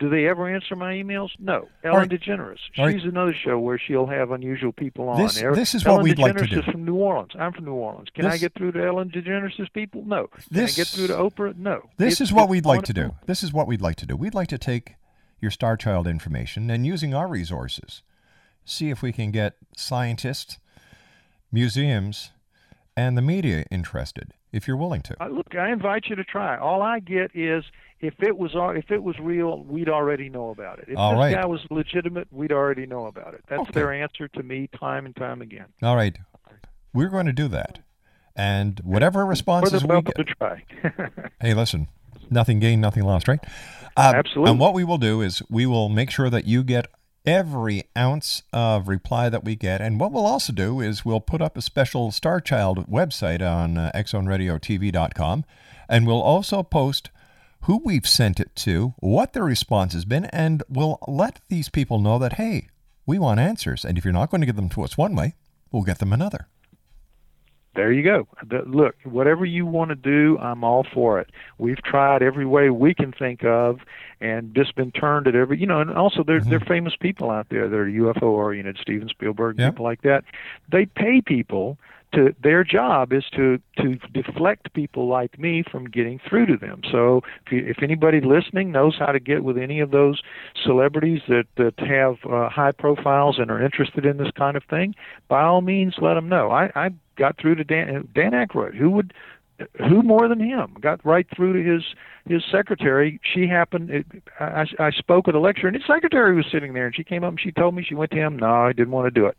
Do 0.00 0.08
they 0.08 0.26
ever 0.26 0.48
answer 0.52 0.74
my 0.74 0.94
emails? 0.94 1.28
No. 1.38 1.68
Ellen 1.84 1.98
right. 2.00 2.08
DeGeneres. 2.08 2.56
All 2.78 2.86
right. 2.86 2.98
She's 2.98 3.04
another 3.08 3.34
show 3.34 3.58
where 3.58 3.78
she'll 3.78 4.06
have 4.06 4.30
unusual 4.30 4.72
people 4.72 5.08
on. 5.10 5.20
This- 5.20 5.34
this 5.40 5.74
is 5.74 5.84
what 5.84 6.02
we'd 6.02 6.18
like 6.18 6.36
to 6.38 6.44
DeGeneres 6.44 6.50
do. 6.50 6.58
is 6.60 6.64
from 6.64 6.84
New 6.86 6.94
Orleans. 6.94 7.32
I'm 7.38 7.52
from 7.52 7.66
New 7.66 7.74
Orleans. 7.74 8.08
Can 8.14 8.24
I 8.26 8.38
get 8.38 8.54
through 8.54 8.72
to 8.72 8.84
Ellen 8.84 9.10
DeGeneres' 9.10 9.70
people? 9.74 10.02
No. 10.06 10.26
Can 10.28 10.64
I 10.64 10.66
get 10.68 10.86
through 10.88 11.08
to 11.08 11.12
Oprah? 11.14 11.54
No. 11.56 11.90
This 11.98 12.14
It's- 12.14 12.20
is 12.30 12.32
what 12.32 12.48
we'd 12.48 12.64
like 12.64 12.82
to 12.84 12.92
do. 12.94 13.14
This 13.26 13.42
is 13.42 13.52
what 13.52 13.66
we'd 13.68 13.82
like 13.82 13.96
to 13.96 14.06
do. 14.06 14.16
We'd 14.16 14.34
like 14.34 14.48
to 14.48 14.58
take 14.58 14.96
your 15.40 15.50
Star 15.50 15.76
Child 15.76 16.06
information 16.06 16.70
and 16.70 16.86
using 16.86 17.14
our 17.14 17.28
resources, 17.28 18.02
see 18.64 18.88
if 18.90 19.02
we 19.02 19.12
can 19.12 19.30
get 19.30 19.54
scientists, 19.76 20.58
museums, 21.52 22.30
and 22.96 23.16
the 23.16 23.22
media 23.22 23.64
interested, 23.70 24.32
if 24.52 24.66
you're 24.66 24.76
willing 24.76 25.02
to. 25.02 25.22
Uh, 25.22 25.28
look, 25.28 25.54
I 25.54 25.70
invite 25.72 26.06
you 26.08 26.16
to 26.16 26.24
try. 26.24 26.56
All 26.58 26.82
I 26.82 27.00
get 27.00 27.30
is 27.34 27.64
if 28.00 28.14
it 28.20 28.36
was 28.36 28.52
if 28.76 28.90
it 28.90 29.02
was 29.02 29.18
real, 29.18 29.62
we'd 29.64 29.88
already 29.88 30.28
know 30.28 30.50
about 30.50 30.78
it. 30.78 30.86
If 30.88 30.96
All 30.98 31.12
this 31.12 31.18
right. 31.18 31.34
guy 31.34 31.46
was 31.46 31.60
legitimate, 31.70 32.28
we'd 32.30 32.52
already 32.52 32.86
know 32.86 33.06
about 33.06 33.34
it. 33.34 33.44
That's 33.48 33.62
Okay. 33.62 33.72
their 33.74 33.92
answer 33.92 34.28
to 34.28 34.42
me 34.42 34.68
time 34.78 35.06
and 35.06 35.14
time 35.14 35.42
again. 35.42 35.66
All 35.82 35.96
right. 35.96 36.16
We're 36.92 37.08
going 37.10 37.26
to 37.26 37.32
do 37.32 37.48
that. 37.48 37.80
And 38.36 38.80
whatever 38.84 39.26
responses 39.26 39.84
we 39.84 40.02
get. 40.02 40.14
to 40.16 40.24
try. 40.24 40.64
Hey, 41.40 41.54
listen, 41.54 41.88
nothing 42.30 42.58
gained, 42.58 42.80
nothing 42.82 43.04
lost, 43.04 43.28
right? 43.28 43.40
Um, 43.96 44.14
Absolutely. 44.14 44.50
And 44.52 44.60
what 44.60 44.74
we 44.74 44.84
will 44.84 44.98
do 44.98 45.20
is 45.20 45.42
we 45.50 45.66
will 45.66 45.88
make 45.88 46.10
sure 46.10 46.30
that 46.30 46.46
you 46.46 46.62
get 46.62 46.86
every 47.26 47.84
ounce 47.96 48.42
of 48.52 48.88
reply 48.88 49.28
that 49.28 49.44
we 49.44 49.56
get. 49.56 49.80
And 49.80 50.00
what 50.00 50.12
we'll 50.12 50.26
also 50.26 50.52
do 50.52 50.80
is 50.80 51.04
we'll 51.04 51.20
put 51.20 51.42
up 51.42 51.56
a 51.56 51.62
special 51.62 52.10
Star 52.10 52.40
Child 52.40 52.86
website 52.90 53.42
on 53.42 53.76
uh, 53.76 53.90
xzoneradiotv.com. 53.94 55.44
And 55.88 56.06
we'll 56.06 56.22
also 56.22 56.62
post 56.62 57.10
who 57.62 57.80
we've 57.84 58.06
sent 58.06 58.40
it 58.40 58.54
to, 58.56 58.94
what 59.00 59.32
the 59.32 59.42
response 59.42 59.92
has 59.92 60.04
been, 60.04 60.24
and 60.26 60.62
we'll 60.68 60.98
let 61.06 61.40
these 61.48 61.68
people 61.68 61.98
know 61.98 62.18
that, 62.18 62.34
hey, 62.34 62.68
we 63.04 63.18
want 63.18 63.40
answers. 63.40 63.84
And 63.84 63.98
if 63.98 64.04
you're 64.04 64.12
not 64.12 64.30
going 64.30 64.40
to 64.40 64.46
give 64.46 64.56
them 64.56 64.70
to 64.70 64.82
us 64.82 64.96
one 64.96 65.14
way, 65.14 65.34
we'll 65.70 65.82
get 65.82 65.98
them 65.98 66.12
another. 66.12 66.48
There 67.74 67.92
you 67.92 68.02
go. 68.02 68.26
Look, 68.66 68.96
whatever 69.04 69.44
you 69.44 69.64
want 69.64 69.90
to 69.90 69.94
do, 69.94 70.36
I'm 70.38 70.64
all 70.64 70.84
for 70.92 71.20
it. 71.20 71.30
We've 71.58 71.80
tried 71.82 72.20
every 72.20 72.44
way 72.44 72.68
we 72.70 72.94
can 72.94 73.12
think 73.12 73.44
of, 73.44 73.80
and 74.20 74.52
just 74.54 74.74
been 74.74 74.90
turned 74.90 75.28
at 75.28 75.36
every. 75.36 75.58
You 75.58 75.66
know, 75.66 75.80
and 75.80 75.90
also 75.90 76.24
there 76.24 76.40
there 76.40 76.56
are 76.56 76.58
mm-hmm. 76.58 76.68
famous 76.68 76.96
people 76.96 77.30
out 77.30 77.46
there 77.48 77.68
that 77.68 77.76
are 77.76 77.86
UFO 77.86 78.22
oriented. 78.22 78.76
Steven 78.80 79.08
Spielberg, 79.08 79.58
Yeah. 79.58 79.70
people 79.70 79.84
like 79.84 80.02
that. 80.02 80.24
They 80.70 80.86
pay 80.86 81.20
people 81.20 81.78
to. 82.12 82.34
Their 82.42 82.64
job 82.64 83.12
is 83.12 83.24
to 83.36 83.58
to 83.78 83.96
deflect 84.12 84.72
people 84.74 85.08
like 85.08 85.38
me 85.38 85.62
from 85.70 85.84
getting 85.86 86.20
through 86.28 86.46
to 86.46 86.56
them. 86.56 86.82
So 86.90 87.22
if, 87.46 87.52
you, 87.52 87.64
if 87.66 87.82
anybody 87.82 88.20
listening 88.20 88.72
knows 88.72 88.96
how 88.98 89.12
to 89.12 89.20
get 89.20 89.44
with 89.44 89.56
any 89.58 89.80
of 89.80 89.90
those 89.90 90.20
celebrities 90.64 91.20
that 91.28 91.44
that 91.56 91.78
have 91.78 92.16
uh, 92.30 92.48
high 92.48 92.72
profiles 92.72 93.38
and 93.38 93.50
are 93.50 93.62
interested 93.62 94.04
in 94.04 94.16
this 94.16 94.30
kind 94.36 94.56
of 94.56 94.64
thing, 94.64 94.94
by 95.28 95.42
all 95.42 95.60
means, 95.60 95.94
let 96.00 96.14
them 96.14 96.28
know. 96.28 96.50
I 96.50 96.70
I 96.74 96.90
got 97.16 97.38
through 97.38 97.56
to 97.56 97.64
Dan 97.64 98.08
Dan 98.14 98.32
Aykroyd. 98.32 98.74
Who 98.74 98.90
would 98.90 99.14
who 99.78 100.02
more 100.02 100.28
than 100.28 100.40
him 100.40 100.74
got 100.80 101.04
right 101.04 101.26
through 101.34 101.52
to 101.52 101.70
his 101.70 101.82
his 102.26 102.42
secretary 102.50 103.20
she 103.34 103.46
happened 103.46 103.90
it, 103.90 104.06
I, 104.38 104.64
I 104.78 104.90
spoke 104.90 105.28
at 105.28 105.34
a 105.34 105.40
lecture 105.40 105.66
and 105.66 105.76
his 105.76 105.86
secretary 105.86 106.34
was 106.34 106.46
sitting 106.50 106.72
there 106.72 106.86
and 106.86 106.94
she 106.94 107.04
came 107.04 107.24
up 107.24 107.30
and 107.30 107.40
she 107.40 107.52
told 107.52 107.74
me 107.74 107.84
she 107.86 107.94
went 107.94 108.10
to 108.12 108.16
him 108.16 108.38
no 108.38 108.50
i 108.50 108.72
didn't 108.72 108.92
want 108.92 109.12
to 109.12 109.20
do 109.20 109.26
it 109.26 109.38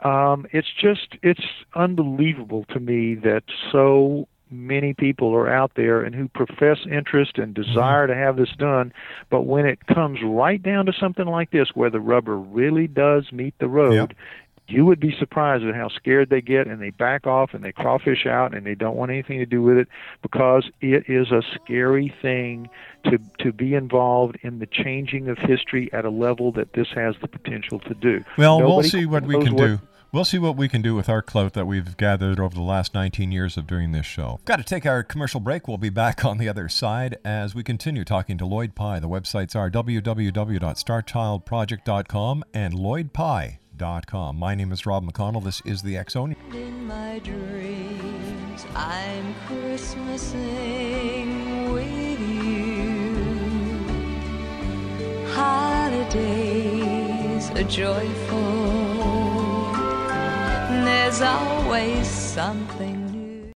um 0.00 0.46
it's 0.52 0.68
just 0.80 1.16
it's 1.22 1.44
unbelievable 1.74 2.64
to 2.70 2.80
me 2.80 3.14
that 3.14 3.42
so 3.70 4.26
many 4.50 4.94
people 4.94 5.34
are 5.34 5.48
out 5.48 5.72
there 5.74 6.02
and 6.02 6.14
who 6.14 6.28
profess 6.28 6.78
interest 6.90 7.38
and 7.38 7.54
desire 7.54 8.06
to 8.06 8.14
have 8.14 8.36
this 8.36 8.50
done 8.58 8.92
but 9.30 9.42
when 9.42 9.66
it 9.66 9.86
comes 9.86 10.18
right 10.22 10.62
down 10.62 10.86
to 10.86 10.92
something 10.92 11.26
like 11.26 11.50
this 11.50 11.68
where 11.74 11.90
the 11.90 12.00
rubber 12.00 12.36
really 12.36 12.86
does 12.86 13.30
meet 13.32 13.54
the 13.58 13.68
road 13.68 14.14
you 14.66 14.86
would 14.86 15.00
be 15.00 15.14
surprised 15.18 15.64
at 15.64 15.74
how 15.74 15.88
scared 15.88 16.30
they 16.30 16.40
get 16.40 16.66
and 16.66 16.80
they 16.80 16.88
back 16.90 17.26
off 17.26 17.52
and 17.52 17.62
they 17.62 17.72
crawfish 17.72 18.24
out 18.26 18.54
and 18.54 18.64
they 18.64 18.74
don't 18.74 18.96
want 18.96 19.10
anything 19.10 19.38
to 19.38 19.44
do 19.46 19.62
with 19.62 19.76
it 19.76 19.88
because 20.22 20.70
it 20.80 21.04
is 21.08 21.30
a 21.30 21.42
scary 21.54 22.14
thing 22.22 22.68
to 23.04 23.18
to 23.38 23.52
be 23.52 23.74
involved 23.74 24.38
in 24.42 24.60
the 24.60 24.66
changing 24.66 25.28
of 25.28 25.38
history 25.38 25.92
at 25.92 26.04
a 26.04 26.10
level 26.10 26.52
that 26.52 26.72
this 26.72 26.88
has 26.94 27.14
the 27.20 27.28
potential 27.28 27.78
to 27.80 27.94
do. 27.94 28.24
Well, 28.38 28.60
we'll 28.60 28.82
see 28.82 29.06
what 29.06 29.24
we 29.24 29.42
can 29.42 29.54
what- 29.54 29.66
do. 29.66 29.78
We'll 30.12 30.24
see 30.24 30.38
what 30.38 30.56
we 30.56 30.68
can 30.68 30.80
do 30.80 30.94
with 30.94 31.08
our 31.08 31.22
clout 31.22 31.54
that 31.54 31.66
we've 31.66 31.96
gathered 31.96 32.38
over 32.38 32.54
the 32.54 32.62
last 32.62 32.94
19 32.94 33.32
years 33.32 33.56
of 33.56 33.66
doing 33.66 33.90
this 33.90 34.06
show. 34.06 34.38
Got 34.44 34.58
to 34.58 34.62
take 34.62 34.86
our 34.86 35.02
commercial 35.02 35.40
break. 35.40 35.66
We'll 35.66 35.76
be 35.76 35.90
back 35.90 36.24
on 36.24 36.38
the 36.38 36.48
other 36.48 36.68
side 36.68 37.16
as 37.24 37.52
we 37.52 37.64
continue 37.64 38.04
talking 38.04 38.38
to 38.38 38.46
Lloyd 38.46 38.76
Pye. 38.76 39.00
The 39.00 39.08
websites 39.08 39.56
are 39.56 39.68
www.starchildproject.com 39.68 42.44
and 42.54 42.74
lloydpye.com. 43.76 44.36
My 44.36 44.54
name 44.54 44.70
is 44.72 44.86
Rob 44.86 45.04
McConnell. 45.04 45.42
This 45.42 45.60
is 45.64 45.82
the 45.82 45.96
X 45.96 46.14
In 46.16 46.86
my 46.86 47.18
dreams, 47.20 48.66
I'm 48.74 49.34
Christmasing 49.48 51.72
with 51.72 52.20
you. 52.20 53.14
Holidays 55.32 57.50
are 57.50 57.64
joyful. 57.64 58.74
There's 60.84 61.20
always 61.20 62.06
something 62.08 63.06
new. 63.06 63.52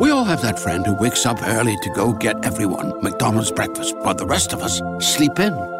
We 0.00 0.10
all 0.10 0.24
have 0.24 0.40
that 0.42 0.58
friend 0.58 0.84
who 0.86 0.94
wakes 0.94 1.26
up 1.26 1.42
early 1.42 1.76
to 1.82 1.90
go 1.94 2.14
get 2.14 2.42
everyone 2.44 3.02
McDonald's 3.02 3.52
breakfast, 3.52 3.94
while 3.98 4.14
the 4.14 4.26
rest 4.26 4.54
of 4.54 4.62
us 4.62 4.80
sleep 5.06 5.38
in. 5.38 5.79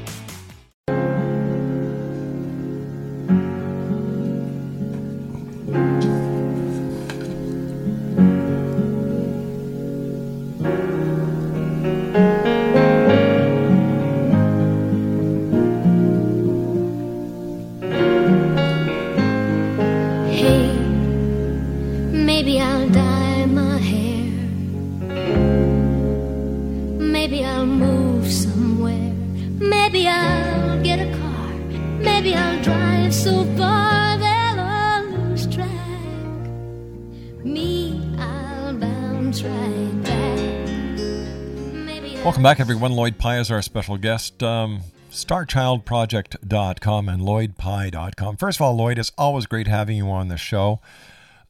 Welcome 42.41 42.57
back, 42.57 42.59
everyone. 42.59 42.93
Lloyd 42.93 43.19
Pye 43.19 43.37
is 43.37 43.51
our 43.51 43.61
special 43.61 43.97
guest. 43.97 44.41
Um, 44.41 44.81
StarChildProject.com 45.11 47.07
and 47.07 47.21
LloydPye.com. 47.21 48.37
First 48.37 48.57
of 48.57 48.61
all, 48.63 48.75
Lloyd, 48.75 48.97
it's 48.97 49.11
always 49.15 49.45
great 49.45 49.67
having 49.67 49.95
you 49.95 50.09
on 50.09 50.27
the 50.27 50.37
show. 50.37 50.81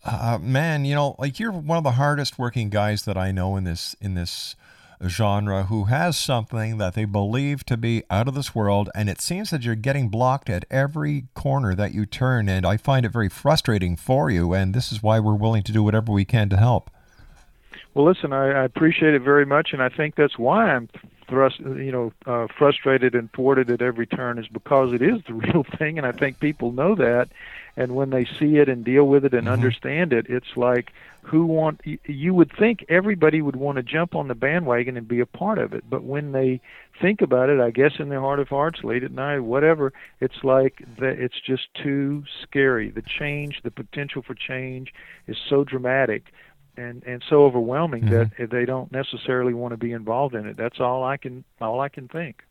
Uh, 0.03 0.37
man, 0.41 0.83
you 0.83 0.93
know, 0.93 1.15
like 1.17 1.39
you're 1.39 1.53
one 1.53 1.77
of 1.77 1.85
the 1.85 1.91
hardest 1.91 2.37
working 2.37 2.69
guys 2.69 3.05
that 3.05 3.15
I 3.15 3.31
know 3.31 3.55
in 3.55 3.63
this 3.63 3.95
in 4.01 4.15
this 4.15 4.57
genre 5.07 5.63
who 5.63 5.85
has 5.85 6.17
something 6.17 6.77
that 6.79 6.93
they 6.93 7.05
believe 7.05 7.65
to 7.67 7.77
be 7.77 8.03
out 8.09 8.27
of 8.27 8.35
this 8.35 8.53
world, 8.53 8.89
and 8.93 9.09
it 9.09 9.21
seems 9.21 9.51
that 9.51 9.63
you're 9.63 9.75
getting 9.75 10.09
blocked 10.09 10.49
at 10.49 10.65
every 10.69 11.27
corner 11.35 11.73
that 11.73 11.93
you 11.93 12.05
turn, 12.05 12.49
and 12.49 12.65
I 12.65 12.75
find 12.75 13.05
it 13.05 13.13
very 13.13 13.29
frustrating 13.29 13.95
for 13.95 14.29
you, 14.29 14.51
and 14.51 14.73
this 14.73 14.91
is 14.91 15.01
why 15.01 15.21
we're 15.21 15.35
willing 15.35 15.63
to 15.63 15.71
do 15.71 15.83
whatever 15.83 16.11
we 16.11 16.25
can 16.25 16.49
to 16.49 16.57
help. 16.57 16.91
Well, 17.93 18.05
listen, 18.05 18.31
I, 18.31 18.51
I 18.61 18.63
appreciate 18.63 19.13
it 19.13 19.21
very 19.21 19.45
much, 19.45 19.69
and 19.73 19.81
I 19.83 19.89
think 19.89 20.15
that's 20.15 20.37
why 20.39 20.71
I'm 20.71 20.87
thrust, 21.29 21.59
you 21.59 21.91
know, 21.91 22.11
uh, 22.25 22.47
frustrated 22.57 23.15
and 23.15 23.29
thwarted 23.33 23.69
at 23.69 23.81
every 23.81 24.05
turn 24.05 24.37
is 24.37 24.47
because 24.47 24.93
it 24.93 25.01
is 25.01 25.19
the 25.27 25.33
real 25.33 25.65
thing, 25.77 25.97
and 25.97 26.07
I 26.07 26.11
think 26.13 26.39
people 26.39 26.71
know 26.71 26.95
that. 26.95 27.27
And 27.77 27.95
when 27.95 28.09
they 28.09 28.25
see 28.39 28.57
it 28.57 28.67
and 28.69 28.83
deal 28.83 29.05
with 29.05 29.23
it 29.25 29.33
and 29.33 29.47
Mm-hmm. 29.47 29.49
understand 29.49 30.11
it, 30.13 30.25
it's 30.29 30.57
like 30.57 30.91
who 31.21 31.45
want 31.45 31.79
you 31.85 32.33
would 32.33 32.51
think 32.57 32.83
everybody 32.89 33.41
would 33.41 33.55
want 33.55 33.77
to 33.77 33.83
jump 33.83 34.15
on 34.15 34.27
the 34.27 34.35
bandwagon 34.35 34.97
and 34.97 35.07
be 35.07 35.19
a 35.21 35.25
part 35.25 35.57
of 35.57 35.73
it, 35.73 35.89
but 35.89 36.03
when 36.03 36.31
they 36.33 36.59
think 37.01 37.21
about 37.21 37.49
it, 37.49 37.59
I 37.61 37.71
guess 37.71 37.93
in 37.99 38.09
their 38.09 38.19
heart 38.19 38.39
of 38.39 38.49
hearts, 38.49 38.79
late 38.83 39.03
at 39.03 39.11
night, 39.11 39.39
whatever, 39.39 39.93
it's 40.19 40.43
like 40.43 40.83
that. 40.99 41.15
It's 41.17 41.39
just 41.45 41.63
too 41.81 42.23
scary. 42.43 42.91
The 42.91 43.03
change, 43.19 43.59
the 43.63 43.71
potential 43.71 44.21
for 44.25 44.35
change, 44.35 44.91
is 45.27 45.37
so 45.49 45.63
dramatic 45.63 46.25
and 46.81 47.03
and 47.03 47.23
so 47.29 47.43
overwhelming 47.45 48.09
that 48.09 48.31
they 48.51 48.65
don't 48.65 48.91
necessarily 48.91 49.53
want 49.53 49.71
to 49.71 49.77
be 49.77 49.91
involved 49.91 50.35
in 50.35 50.45
it. 50.47 50.57
That's 50.57 50.79
all 50.79 51.03
I 51.03 51.17
can 51.17 51.43
all 51.59 51.79
I 51.79 51.89
can 51.89 52.07
think. 52.07 52.43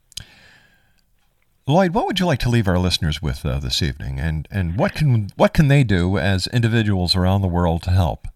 Lloyd, 1.66 1.94
what 1.94 2.06
would 2.06 2.18
you 2.18 2.26
like 2.26 2.40
to 2.40 2.48
leave 2.48 2.66
our 2.66 2.78
listeners 2.78 3.22
with 3.22 3.44
uh, 3.46 3.60
this 3.60 3.82
evening, 3.82 4.18
and 4.18 4.48
and 4.50 4.76
what 4.76 4.94
can 4.94 5.30
what 5.36 5.54
can 5.54 5.68
they 5.68 5.84
do 5.84 6.18
as 6.18 6.46
individuals 6.48 7.14
around 7.14 7.42
the 7.42 7.48
world 7.48 7.82
to 7.84 7.90
help? 7.90 8.26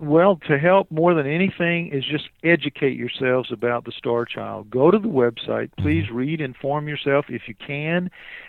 Well, 0.00 0.36
to 0.46 0.58
help 0.58 0.90
more 0.92 1.12
than 1.14 1.26
anything 1.26 1.88
is 1.88 2.04
just 2.04 2.28
educate 2.44 2.96
yourselves 2.96 3.50
about 3.50 3.84
the 3.84 3.90
Star 3.90 4.24
Child. 4.24 4.70
Go 4.70 4.92
to 4.92 4.98
the 4.98 5.08
website, 5.08 5.70
please 5.76 6.08
read, 6.08 6.40
inform 6.40 6.86
yourself 6.86 7.26
if 7.28 7.48
you 7.48 7.54
can. 7.54 8.08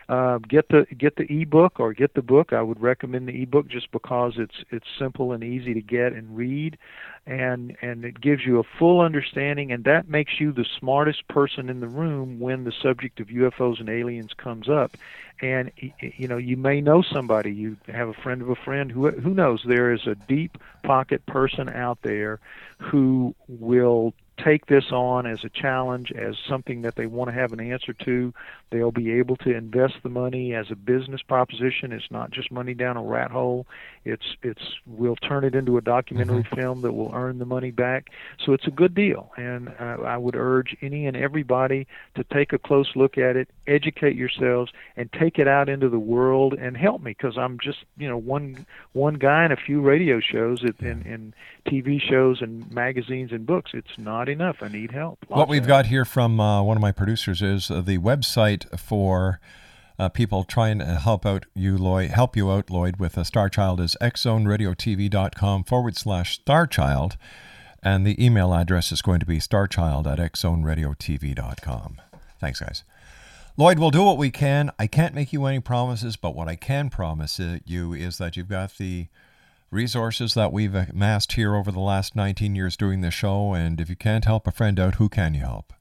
Uh, 0.10 0.40
get 0.40 0.68
the 0.70 0.88
get 0.98 1.18
the 1.18 1.42
ebook 1.42 1.80
or 1.80 1.94
get 1.94 2.16
the 2.16 2.22
book. 2.24 2.52
I 2.52 2.64
would 2.64 2.82
recommend 2.82 3.28
the 3.28 3.44
ebook 3.44 3.68
just 3.68 3.92
because 3.92 4.34
it's 4.38 4.64
it's 4.72 4.88
simple 4.98 5.34
and 5.34 5.44
easy 5.44 5.76
to 5.76 5.82
get 5.82 6.14
and 6.14 6.36
read, 6.36 6.80
and 7.28 7.78
and 7.84 8.04
it 8.04 8.20
gives 8.20 8.44
you 8.44 8.58
a 8.58 8.64
full 8.80 9.02
understanding, 9.02 9.72
and 9.72 9.84
that 9.84 10.10
makes 10.10 10.40
you 10.40 10.52
the 10.52 10.66
smartest 10.80 11.28
person 11.28 11.70
in 11.70 11.80
the 11.80 11.88
room 11.88 12.40
when 12.40 12.64
the 12.64 12.72
subject 12.72 13.20
of 13.20 13.28
UFOs 13.28 13.80
and 13.80 13.88
aliens 13.88 14.32
comes 14.36 14.68
up. 14.68 14.98
And 15.44 15.72
you 16.00 16.28
know 16.28 16.38
you 16.38 16.58
may 16.58 16.82
know 16.82 17.04
somebody, 17.04 17.54
you 17.54 17.78
have 17.88 18.10
a 18.10 18.14
friend 18.14 18.42
of 18.42 18.50
a 18.50 18.56
friend 18.56 18.92
who 18.92 19.12
who 19.12 19.36
knows 19.36 19.62
there 19.64 19.94
is 19.94 20.08
a 20.08 20.16
deep 20.16 20.58
pocket 20.82 21.24
person 21.28 21.70
out 21.70 22.00
there 22.02 22.40
who 22.80 23.36
will 23.48 24.16
take 24.44 24.66
this 24.68 24.92
on 24.92 25.26
as 25.26 25.44
a 25.44 25.50
challenge, 25.50 26.12
as 26.12 26.36
something 26.48 26.82
that 26.82 26.96
they 26.96 27.06
want 27.06 27.30
to 27.30 27.34
have 27.34 27.54
an 27.54 27.60
answer 27.60 27.94
to. 27.94 28.34
They'll 28.72 28.92
be 28.92 29.12
able 29.14 29.36
to 29.38 29.56
invest 29.56 29.96
the 30.04 30.10
money 30.10 30.54
as 30.54 30.72
a 30.72 30.76
business 30.76 31.22
proposition. 31.22 31.92
It's 31.92 32.12
not 32.12 32.32
just 32.32 32.52
money 32.52 32.74
down 32.74 32.98
a 32.98 33.04
rat 33.04 33.32
hole. 33.32 33.68
It's 34.06 34.36
it's 34.44 34.62
we'll 34.86 35.16
turn 35.16 35.44
it 35.44 35.56
into 35.56 35.78
a 35.78 35.82
documentary 35.82 36.44
film 36.56 36.82
that 36.82 36.94
will 36.94 37.12
earn 37.14 37.40
the 37.40 37.46
money 37.46 37.72
back. 37.72 38.10
So 38.46 38.54
it's 38.54 38.68
a 38.68 38.72
good 38.72 38.94
deal, 38.94 39.32
and 39.38 39.70
uh, 39.80 39.98
I 40.06 40.18
would 40.18 40.36
urge 40.36 40.76
any 40.82 41.08
and 41.08 41.18
everybody 41.18 41.88
to 42.16 42.24
take 42.24 42.54
a 42.54 42.60
close 42.60 42.96
look 42.96 43.18
at 43.18 43.36
it, 43.36 43.50
educate 43.70 44.16
yourselves, 44.16 44.72
and 44.98 45.12
take 45.14 45.40
it 45.40 45.48
out 45.48 45.70
into 45.70 45.90
the 45.90 46.00
world 46.00 46.54
and 46.54 46.76
help 46.76 47.02
me 47.02 47.12
because 47.12 47.38
I'm 47.38 47.60
just 47.60 47.80
you 47.98 48.08
know 48.08 48.18
one 48.18 48.66
one 48.94 49.16
guy 49.16 49.46
in 49.46 49.52
a 49.52 49.58
few 49.58 49.82
radio 49.82 50.20
shows 50.20 50.62
and, 50.64 50.80
and, 50.82 51.06
and 51.06 51.34
TV 51.66 52.02
shows 52.02 52.42
and 52.42 52.72
magazines 52.72 53.32
and 53.32 53.46
books. 53.46 53.72
It's 53.74 53.98
not 53.98 54.30
enough. 54.30 54.58
I 54.62 54.68
need 54.68 54.92
help. 54.92 55.20
What 55.28 55.48
we've 55.48 55.68
got 55.68 55.88
here 55.88 56.06
from 56.06 56.40
uh, 56.40 56.62
one 56.64 56.78
of 56.78 56.82
my 56.82 56.92
producers 56.92 57.42
is 57.42 57.70
uh, 57.70 57.82
the 57.82 57.98
website 57.98 58.80
for 58.80 59.40
uh, 60.00 60.10
people 60.10 60.46
trying 60.46 60.80
to 60.80 60.86
help 60.86 61.26
out 61.26 61.46
you, 61.54 61.78
Lloyd, 61.78 62.12
help 62.12 62.38
you 62.38 62.50
out, 62.50 62.70
Lloyd, 62.70 62.98
with 62.98 63.18
a 63.18 63.26
Star 63.26 63.50
Child 63.50 63.82
is 63.82 63.98
xzoneradiotv.com 64.02 65.66
forward 65.66 65.98
slash 65.98 66.42
starchild. 66.42 67.18
And 67.84 68.06
the 68.06 68.24
email 68.24 68.54
address 68.54 68.92
is 68.92 69.02
going 69.02 69.20
to 69.20 69.26
be 69.26 69.40
starchild 69.40 70.08
at 70.08 70.20
xzoneradiotv.com. 70.20 72.02
Thanks, 72.40 72.60
guys. 72.62 72.84
Lloyd, 73.60 73.78
we'll 73.78 73.92
do 73.92 74.06
what 74.06 74.18
we 74.18 74.32
can. 74.32 74.72
I 74.80 74.88
can't 74.88 75.14
make 75.14 75.34
you 75.34 75.44
any 75.44 75.60
promises, 75.60 76.16
but 76.16 76.34
what 76.34 76.48
I 76.48 76.56
can 76.56 76.90
promise 76.90 77.42
you 77.66 77.92
is 77.92 78.18
that 78.18 78.38
you've 78.38 78.48
got 78.48 78.78
the 78.78 79.08
resources 79.70 80.34
that 80.36 80.54
we've 80.54 80.74
amassed 80.74 81.34
here 81.34 81.54
over 81.54 81.70
the 81.70 81.82
last 81.82 82.16
19 82.16 82.56
years 82.56 82.78
doing 82.78 83.02
this 83.02 83.14
show. 83.14 83.54
And 83.54 83.82
if 83.82 83.90
you 83.90 83.98
can't 83.98 84.24
help 84.24 84.48
a 84.48 84.52
friend 84.52 84.80
out, 84.80 84.96
who 84.96 85.10
can 85.10 85.34
you 85.34 85.42
help? 85.42 85.74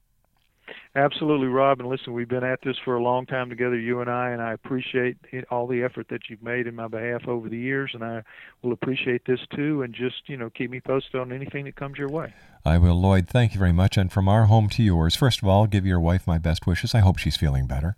Absolutely, 0.99 1.47
Rob. 1.47 1.79
And 1.79 1.89
listen, 1.89 2.13
we've 2.13 2.29
been 2.29 2.43
at 2.43 2.59
this 2.65 2.75
for 2.85 2.97
a 2.97 3.03
long 3.03 3.25
time 3.25 3.49
together, 3.49 3.79
you 3.79 4.01
and 4.01 4.11
I, 4.11 4.31
and 4.31 4.43
I 4.43 4.53
appreciate 4.53 5.17
all 5.49 5.69
the 5.69 5.85
effort 5.85 6.09
that 6.09 6.23
you've 6.29 6.43
made 6.43 6.67
in 6.67 6.75
my 6.75 6.89
behalf 6.89 7.29
over 7.29 7.49
the 7.49 7.57
years, 7.57 7.93
and 7.95 8.03
I 8.03 8.25
will 8.63 8.73
appreciate 8.73 9.25
this 9.25 9.39
too. 9.55 9.83
And 9.83 9.95
just 9.95 10.29
you 10.29 10.37
know, 10.37 10.51
keep 10.51 10.73
me 10.73 10.81
posted 10.81 11.21
on 11.21 11.31
anything 11.31 11.67
that 11.67 11.77
comes 11.77 11.99
your 11.99 12.09
way. 12.09 12.35
I 12.65 12.79
will, 12.79 13.01
Lloyd. 13.01 13.29
Thank 13.29 13.55
you 13.55 13.61
very 13.61 13.73
much. 13.73 13.97
And 13.97 14.11
from 14.11 14.29
our 14.29 14.47
home 14.47 14.69
to 14.71 14.83
yours, 14.83 15.15
first 15.15 15.41
of 15.41 15.47
all, 15.47 15.69
give 15.69 15.87
your 15.87 16.01
wife 16.01 16.27
my 16.27 16.39
best 16.39 16.67
wishes. 16.67 16.97
I 16.97 16.99
hope 16.99 17.19
she's 17.19 17.37
feeling 17.37 17.69
better. 17.69 17.95